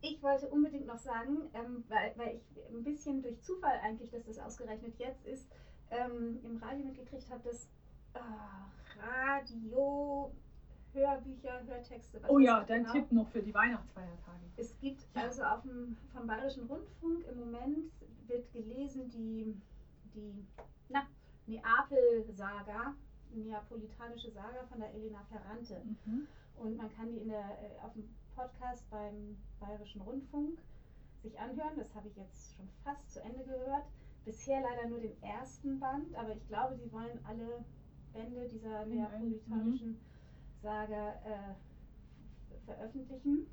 [0.00, 4.24] Ich wollte unbedingt noch sagen, ähm, weil, weil ich ein bisschen durch Zufall eigentlich, dass
[4.24, 5.48] das ausgerechnet jetzt ist,
[5.90, 7.68] ähm, im Radio mitgekriegt habe, dass
[8.14, 8.66] ah,
[8.98, 10.32] Radio,
[10.92, 12.22] Hörbücher, Hörtexte.
[12.22, 12.92] was Oh ja, dein genau.
[12.92, 14.42] Tipp noch für die Weihnachtsfeiertage.
[14.56, 15.22] Es gibt Ja.
[15.22, 17.90] also auf dem, vom Bayerischen Rundfunk im Moment
[18.26, 19.56] wird gelesen die,
[20.14, 20.44] die
[20.88, 21.06] na,
[21.46, 22.94] Neapel-Saga,
[23.34, 25.82] neapolitanische Saga von der Elena Ferrante.
[26.04, 26.26] Mhm.
[26.56, 30.58] Und man kann die in der, äh, auf dem Podcast beim Bayerischen Rundfunk
[31.22, 31.76] sich anhören.
[31.76, 33.84] Das habe ich jetzt schon fast zu Ende gehört.
[34.24, 37.64] bisher leider nur den ersten Band, aber ich glaube, sie wollen alle
[38.12, 40.00] Bände dieser einem, neapolitanischen
[40.62, 43.46] Saga äh, veröffentlichen.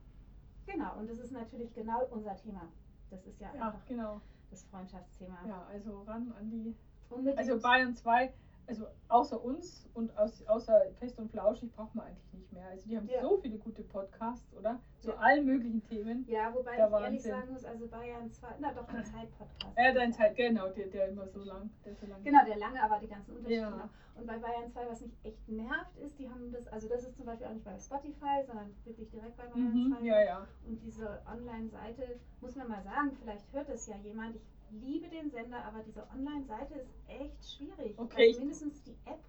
[0.66, 2.72] Genau, und das ist natürlich genau unser Thema.
[3.10, 4.22] Das ist ja, Ja, einfach genau.
[4.51, 5.39] das Freundschaftsthema.
[5.47, 6.76] Ja, also ran an die.
[7.10, 7.39] Unbedingt.
[7.39, 8.32] Also Bayern 2,
[8.70, 12.67] also außer uns und aus, außer Fest und Flauschig braucht man eigentlich nicht mehr.
[12.67, 13.20] Also die haben Ja.
[13.22, 14.80] so viele gute Podcasts, oder?
[14.99, 15.15] Zu Ja.
[15.17, 16.24] allen möglichen Themen.
[16.28, 17.32] ja, wobei ich ehrlich Wahnsinn.
[17.32, 19.76] sagen muss, also Bayern 2, na doch, der Zeitpodcast.
[19.78, 22.24] Ja, dein Zeit, genau, der, der immer so lang, der so lang.
[22.24, 23.61] Genau, der lange, aber die ganzen Unterschiede.
[23.61, 23.70] Ja.
[23.72, 23.89] noch.
[24.15, 27.15] Und bei Bayern 2, was mich echt nervt, ist, die haben das, also das ist
[27.15, 30.05] zum Beispiel auch nicht bei Spotify, sondern wirklich direkt bei Bayern Mhm, 2.
[30.05, 30.47] ja, ja.
[30.67, 35.30] Und diese Online-Seite, muss man mal sagen, vielleicht hört es ja jemand, ich liebe den
[35.30, 37.97] Sender, aber diese Online-Seite ist echt schwierig.
[37.97, 39.20] Okay, ich- Also mindestens die App,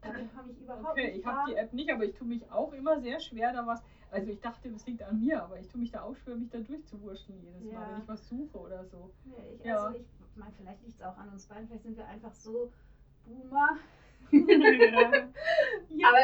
[0.00, 2.50] damit komme ich überhaupt Okay, nicht ich habe die App nicht, aber ich tue mich
[2.50, 3.82] auch immer sehr schwer, da was.
[4.10, 6.48] Also ich dachte, das liegt an mir, aber ich tue mich da auch schwer, mich
[6.50, 7.92] da durchzuwurschteln jedes Mal, Ja.
[7.94, 9.10] wenn ich was suche oder so.
[9.24, 9.84] Nee, ich, Ja.
[9.86, 10.06] Also ich
[10.36, 12.70] meine, vielleicht liegt es auch an uns beiden, vielleicht sind wir einfach so
[13.24, 13.76] Boomer.
[14.30, 16.18] ja, Aber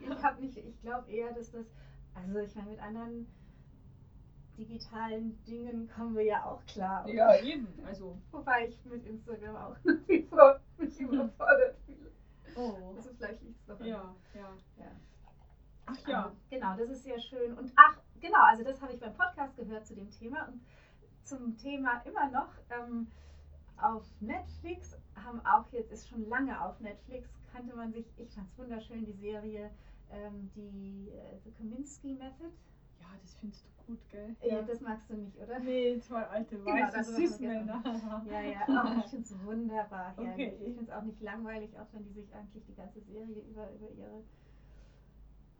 [0.00, 1.66] ich, ich nicht, ich glaube eher, dass das,
[2.14, 3.26] also ich meine, mit anderen
[4.56, 7.04] digitalen Dingen kommen wir ja auch klar.
[7.04, 7.12] oder?
[7.14, 7.66] ja, eben.
[7.86, 12.10] Also, Wobei ich mit Instagram auch nach wie vor mich überfordert fühle.
[12.56, 12.94] oh.
[12.96, 14.52] Also vielleicht liegt es an- Ja, ja.
[14.78, 14.90] Ja.
[15.86, 16.24] Ach ja.
[16.24, 17.56] Aber Genau, das ist sehr schön.
[17.58, 20.46] Und ach, genau, also das habe ich beim Podcast gehört zu dem Thema.
[20.48, 20.60] Und
[21.24, 23.06] zum Thema immer noch ähm,
[23.76, 28.48] auf Netflix haben auch jetzt, ist schon lange auf Netflix, kannte man sich, ich fand
[28.48, 29.70] es wunderschön, die Serie,
[30.10, 32.50] ähm, die äh, The Kominsky Method.
[33.00, 34.36] Ja, das findest du gut, gell?
[34.42, 34.62] Ja.
[34.62, 35.58] das magst du nicht, oder?
[35.58, 37.82] Nee, zwei alte Genau, weiße wir Cis-Männer.
[38.26, 40.32] Ja, ja, oh, ich finde es wunderbar herrlich.
[40.32, 40.56] Okay.
[40.60, 43.70] Ich finde es auch nicht langweilig, auch wenn die sich eigentlich die ganze Serie über,
[43.72, 44.22] über ihre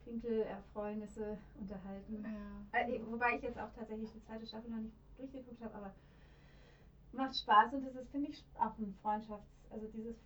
[0.05, 2.25] Pinkelerfreunisse unterhalten.
[2.73, 2.81] Ja.
[2.81, 5.95] Äh, wobei ich jetzt auch tatsächlich die zweite Staffel noch nicht durchgeguckt habe, aber
[7.13, 10.17] macht Spaß und das ist, finde ich, auch ein Freundschafts-, also dieses,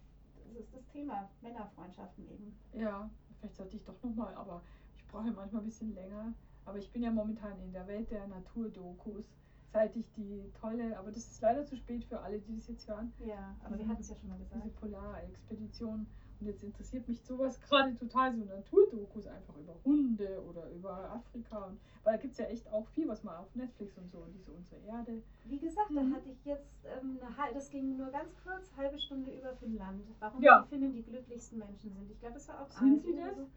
[0.45, 2.59] das ist das Thema, Männerfreundschaften eben.
[2.73, 4.63] Ja, vielleicht sollte ich doch nochmal, aber
[4.97, 6.33] ich brauche manchmal ein bisschen länger.
[6.69, 9.25] Aber ich bin ja momentan in der Welt der Naturdokus,
[9.73, 12.87] seit ich die tolle, aber das ist leider zu spät für alle, die das jetzt
[12.87, 13.91] hören, Ja, aber wir Mhm.
[13.91, 14.63] hatten es ja schon mal gesagt.
[14.65, 16.07] diese Polarexpedition.
[16.41, 21.65] Und jetzt interessiert mich sowas gerade total, so Naturdokus einfach über Hunde oder über Afrika.
[21.65, 24.25] Und, weil da gibt es ja echt auch viel, was man auf Netflix und so,
[24.33, 25.23] diese unsere Erde.
[25.47, 26.15] Wie gesagt, da Mhm.
[26.15, 30.03] hatte ich jetzt ähm, eine halbe, das ging nur ganz kurz, halbe Stunde über Finnland.
[30.21, 30.63] Warum Ja.
[30.63, 32.11] die Finnen die glücklichsten Menschen sind.
[32.11, 33.37] Ich glaube, das war auch Sind sie das?
[33.37, 33.49] So.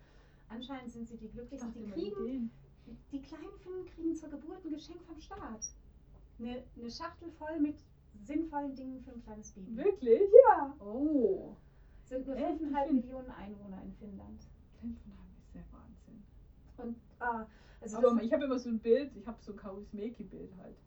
[0.49, 1.73] Anscheinend sind sie die Ich glücklichsten.
[1.73, 2.51] dachte Die kriegen.
[3.11, 5.73] Die kleinen Finnen kriegen zur Geburt ein Geschenk vom Staat.
[6.39, 7.77] Eine, eine Schachtel voll mit
[8.23, 9.77] sinnvollen Dingen für ein kleines Baby.
[9.77, 10.29] Wirklich?
[10.47, 10.75] Ja.
[10.79, 11.55] Oh.
[12.05, 12.61] Sind nur Echt?
[12.61, 12.95] 5,5 Finn?
[12.95, 14.41] Millionen Einwohner in Finnland.
[14.79, 16.23] Fünfeinhalb ist der Wahnsinn.
[16.77, 17.45] Und ah,
[17.81, 20.77] also Aber ich habe immer so ein Bild, ich habe so ein Charismeki-Bild halt.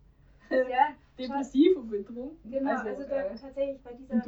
[0.50, 2.50] Ja, Depressiv und betrunken.
[2.50, 4.22] genau, also, also, da, äh, tatsächlich bei dieser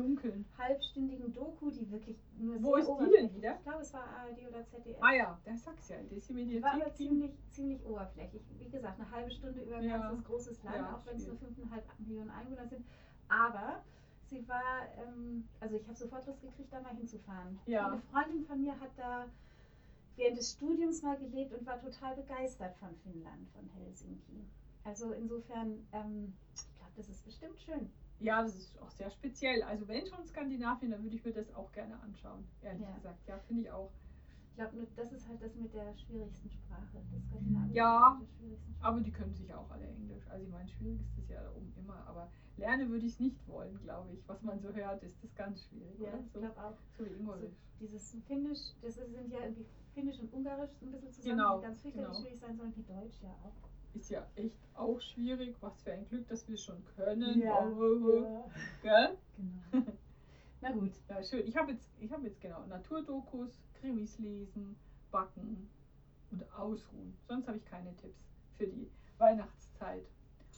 [0.56, 3.56] halbstündigen Doku, die wirklich nur Wo ist die denn wieder?
[3.56, 4.96] Ich glaube, es war ARD oder ZDF.
[5.00, 6.96] Ah ja, der sag's ja, das ist die Die war aber Mediathek.
[6.96, 8.42] ziemlich, ziemlich oberflächlich.
[8.58, 9.98] Wie gesagt, eine halbe Stunde über ein Ja.
[9.98, 11.56] ganzes großes Land, Ja, auch wenn es nur schwierig.
[11.58, 12.84] 5,5 Millionen Einwohner sind.
[13.28, 13.82] Aber
[14.26, 17.58] sie war, ähm, also ich habe sofort Lust gekriegt, da mal hinzufahren.
[17.66, 17.88] Ja.
[17.90, 19.26] Eine Freundin von mir hat da
[20.14, 24.44] während des Studiums mal gelebt und war total begeistert von Finnland, von Helsinki.
[24.86, 27.90] Also insofern, ähm, ich glaube, das ist bestimmt schön.
[28.20, 29.62] Ja, das ist auch sehr speziell.
[29.64, 32.94] Also wenn schon Skandinavien, dann würde ich mir das auch gerne anschauen, ehrlich Ja.
[32.94, 33.26] gesagt.
[33.26, 33.90] Ja, finde ich auch.
[34.50, 37.02] Ich glaube, nur das ist halt das mit der schwierigsten Sprache.
[37.12, 38.18] Das Skandinavische Ja.
[38.80, 40.26] Aber die können sich auch alle Englisch.
[40.28, 42.06] Also ich meine, schwierig ist es ja da oben immer.
[42.06, 44.26] Aber lernen würde ich es nicht wollen, glaube ich.
[44.28, 45.98] Was man so hört, ist das ganz schwierig.
[45.98, 46.20] Ja, oder?
[46.20, 46.78] ich So, glaube auch.
[46.96, 47.52] so wie So, Ungarisch.
[47.80, 51.80] dieses Finnisch, das sind ja irgendwie Finnisch und Ungarisch ein bisschen zusammen, Genau, die ganz
[51.82, 52.20] fürchterlich genau.
[52.20, 53.68] schwierig sein sollen, wie Deutsch ja auch.
[53.96, 55.56] Ist ja echt auch schwierig.
[55.60, 57.40] Was für ein Glück, dass wir es schon können.
[57.40, 58.50] Ja, Oh, oh, oh.
[58.82, 59.10] ja.
[59.72, 59.86] Genau.
[60.60, 60.92] Na gut.
[61.08, 61.46] Ja, schön.
[61.46, 64.76] Ich habe jetzt, ich habe jetzt genau Naturdokus, Krimis lesen,
[65.10, 65.68] backen
[66.30, 67.14] und ausruhen.
[67.28, 68.20] Sonst habe ich keine Tipps
[68.56, 70.04] für die Weihnachtszeit.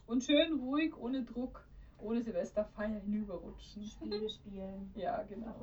[0.06, 1.64] Und schön ruhig, ohne Druck,
[1.98, 3.84] ohne Silvesterfeier hinüberrutschen.
[3.84, 4.90] Spiele spielen.
[4.94, 5.54] Ja, genau.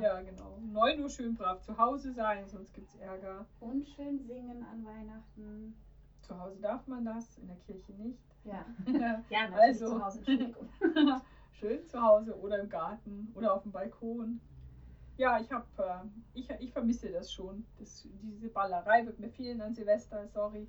[0.00, 0.58] Ja, genau.
[0.72, 3.46] 9 Uhr schön brav zu Hause sein, sonst gibt es Ärger.
[3.60, 5.74] Und schön singen an Weihnachten.
[6.28, 8.20] Zu Hause darf man das, in der Kirche nicht.
[8.44, 8.66] Ja.
[9.30, 9.86] Ja, Also.
[9.86, 10.22] zu Hause.
[11.52, 14.40] Schön zu Hause oder im Garten oder auf dem Balkon.
[15.16, 17.64] Ja, ich habe, äh, ich, ich vermisse das schon.
[17.78, 20.68] Das, diese Ballerei wird mir fehlen an Silvester, sorry.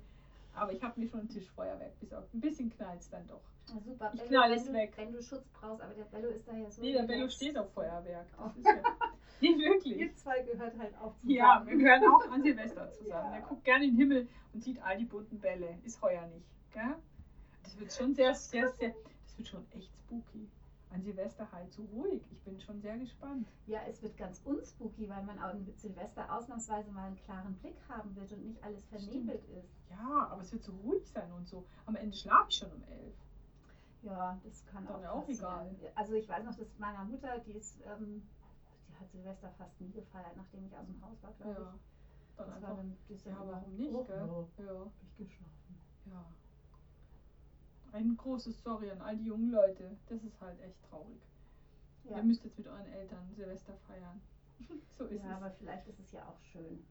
[0.54, 2.34] Aber ich habe mir schon ein Tischfeuerwerk besorgt.
[2.34, 3.42] Ein bisschen knallt es dann doch.
[3.76, 4.10] Ah, super.
[4.14, 4.92] Ich Bello, knall wenn es du, weg.
[4.96, 6.80] Wenn du Schutz brauchst, aber der Bello ist da ja so.
[6.82, 8.26] Nee, der Bello steht auf Feuerwerk.
[8.36, 8.58] Das Oh.
[8.58, 8.72] ist ja,
[9.40, 10.16] nee, Ihr wirklich.
[10.16, 11.30] zwei gehört halt auch zusammen.
[11.34, 13.30] Ja, wir gehören auch an Silvester zusammen.
[13.32, 13.36] Ja.
[13.36, 15.78] Er guckt gerne in den Himmel und sieht all die bunten Bälle.
[15.84, 16.46] Ist heuer nicht.
[16.72, 16.94] Gell?
[17.62, 18.94] Das wird schon sehr, sehr, sehr,
[19.24, 20.48] das wird schon echt spooky.
[20.92, 22.20] an Silvester halt so ruhig.
[22.32, 23.46] Ich bin schon sehr gespannt.
[23.66, 27.76] Ja, es wird ganz unspooky, weil man auch mit Silvester ausnahmsweise mal einen klaren Blick
[27.88, 29.70] haben wird und nicht alles vernebelt ist.
[29.88, 31.64] Ja, aber es wird so ruhig sein und so.
[31.86, 33.14] Am Ende schlafe ich schon um elf.
[34.02, 35.76] Ja, das kann Dann auch, ja auch passieren.
[35.94, 38.22] Also ich weiß noch, dass meiner Mutter, die ist, ähm,
[38.88, 41.74] die hat Silvester fast nie gefeiert, nachdem ich aus dem Haus war, glaube Ja.
[41.74, 41.80] ich.
[42.36, 42.76] Dann Das war einfach.
[42.76, 42.96] dann
[43.32, 44.16] Ja, warum nicht, Oh, gell?
[44.58, 44.80] ja, Ja.
[44.84, 45.80] hab ich geschlafen.
[46.06, 46.24] Ja.
[47.92, 49.96] Ein großes Sorry an all die jungen Leute.
[50.08, 51.20] Das ist halt echt traurig.
[52.04, 52.16] Ja.
[52.16, 54.20] Ihr müsst jetzt mit euren Eltern Silvester feiern.
[54.98, 55.36] so ist ja, es.
[55.42, 56.86] aber vielleicht ist es ja auch schön.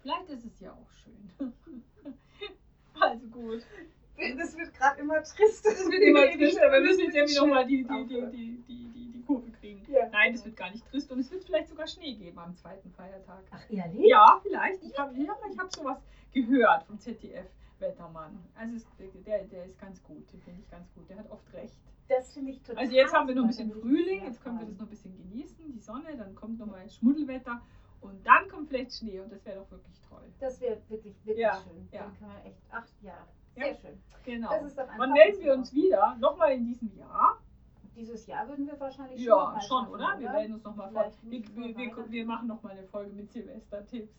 [0.00, 1.30] Vielleicht ist es ja auch schön.
[3.00, 3.62] also gut.
[4.38, 5.70] Das wird gerade immer trister.
[5.70, 6.72] Es wird immer trister.
[6.72, 9.82] Wir müssen jetzt irgendwie nochmal die, die, die, die, die, die, die Kurve kriegen.
[9.90, 10.08] Ja.
[10.10, 12.90] Nein, es wird gar nicht trist und es wird vielleicht sogar Schnee geben am zweiten
[12.92, 13.44] Feiertag.
[13.50, 14.06] Ach, ehrlich?
[14.08, 14.82] Ja, vielleicht.
[14.82, 15.98] Ich habe ja, ich hab sowas
[16.32, 18.38] gehört vom ZDF-Wettermann.
[18.58, 18.86] Also es,
[19.26, 21.08] der, der ist ganz gut, den finde ich ganz gut.
[21.08, 21.76] Der hat oft recht.
[22.08, 24.66] Das finde ich total Also jetzt haben wir noch ein bisschen Frühling, jetzt können wir
[24.66, 27.60] das noch ein bisschen genießen, die Sonne, dann kommt nochmal Schmuddelwetter
[28.00, 30.22] und dann kommt vielleicht Schnee und das wäre doch wirklich toll.
[30.38, 31.88] Das wäre wirklich, wirklich Ja, schön.
[31.90, 32.02] ja.
[32.02, 33.26] Dann kann man echt, ach Ja.
[33.56, 34.02] Sehr schön.
[34.24, 34.50] Genau.
[34.50, 36.16] Das ist doch Wann melden wir uns wieder?
[36.20, 37.40] Nochmal in diesem Jahr?
[37.96, 40.16] Dieses Jahr würden wir wahrscheinlich schon Ja, schon, schaffen, oder?
[40.18, 41.10] Wir melden uns nochmal vor.
[41.22, 44.12] Wir, wir, wir, wir machen nochmal eine Folge mit Silvester-Tipps.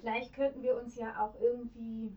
[0.00, 2.16] Vielleicht könnten wir uns ja auch irgendwie.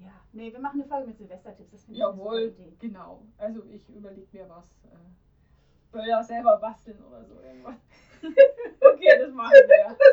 [0.00, 1.70] Ja, nee, wir machen eine Folge mit Silvestertipps.
[1.72, 2.76] Das finde ich Jawohl, eine Idee.
[2.78, 3.22] genau.
[3.36, 4.66] Also ich überlege mir was.
[4.84, 4.96] Äh,
[5.90, 7.76] Böller selber basteln oder so irgendwas.
[8.22, 9.96] okay, das machen wir.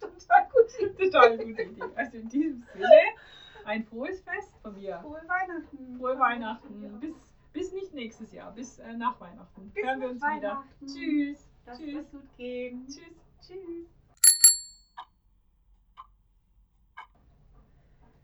[0.00, 1.82] Das ist eine total gute Total gute Idee.
[1.94, 2.86] Also in diesem Sinne,
[3.66, 4.98] ein frohes Fest von mir.
[5.00, 5.98] Frohe Weihnachten.
[5.98, 7.00] Frohe Weihnachten.
[7.00, 7.14] Bis,
[7.52, 9.70] bis nicht nächstes Jahr, bis äh, nach Weihnachten.
[9.70, 10.48] Bis Hören wir nach uns wieder.
[10.48, 10.86] Weihnachten.
[10.86, 11.48] Tschüss.
[11.66, 12.10] Lass Tschüss.
[12.10, 12.86] gut gehen.
[12.86, 13.16] Tschüss.
[13.40, 13.88] Tschüss.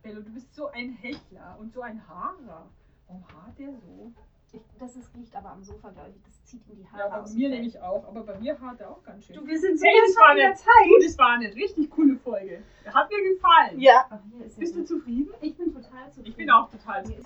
[0.02, 2.70] Bello, du bist so ein Hechler und so ein Haarer.
[3.06, 4.12] Warum haart der so?
[4.52, 6.22] Ich, das ist, liegt aber am Sofa, glaube ich.
[6.22, 8.90] Das zieht in die Haare Ja, bei mir nämlich auch, aber bei mir haart er
[8.90, 9.36] auch ganz schön.
[9.36, 10.86] Du, wir sind so Hey, das war in der eine- Zeit.
[10.88, 12.62] Du, das war eine richtig coole Folge.
[12.86, 13.78] Hat mir gefallen.
[13.78, 14.08] Ja.
[14.56, 15.30] Bist du zufrieden?
[15.42, 16.28] Ich bin total zufrieden.
[16.30, 17.16] Ich bin auch total zufrieden.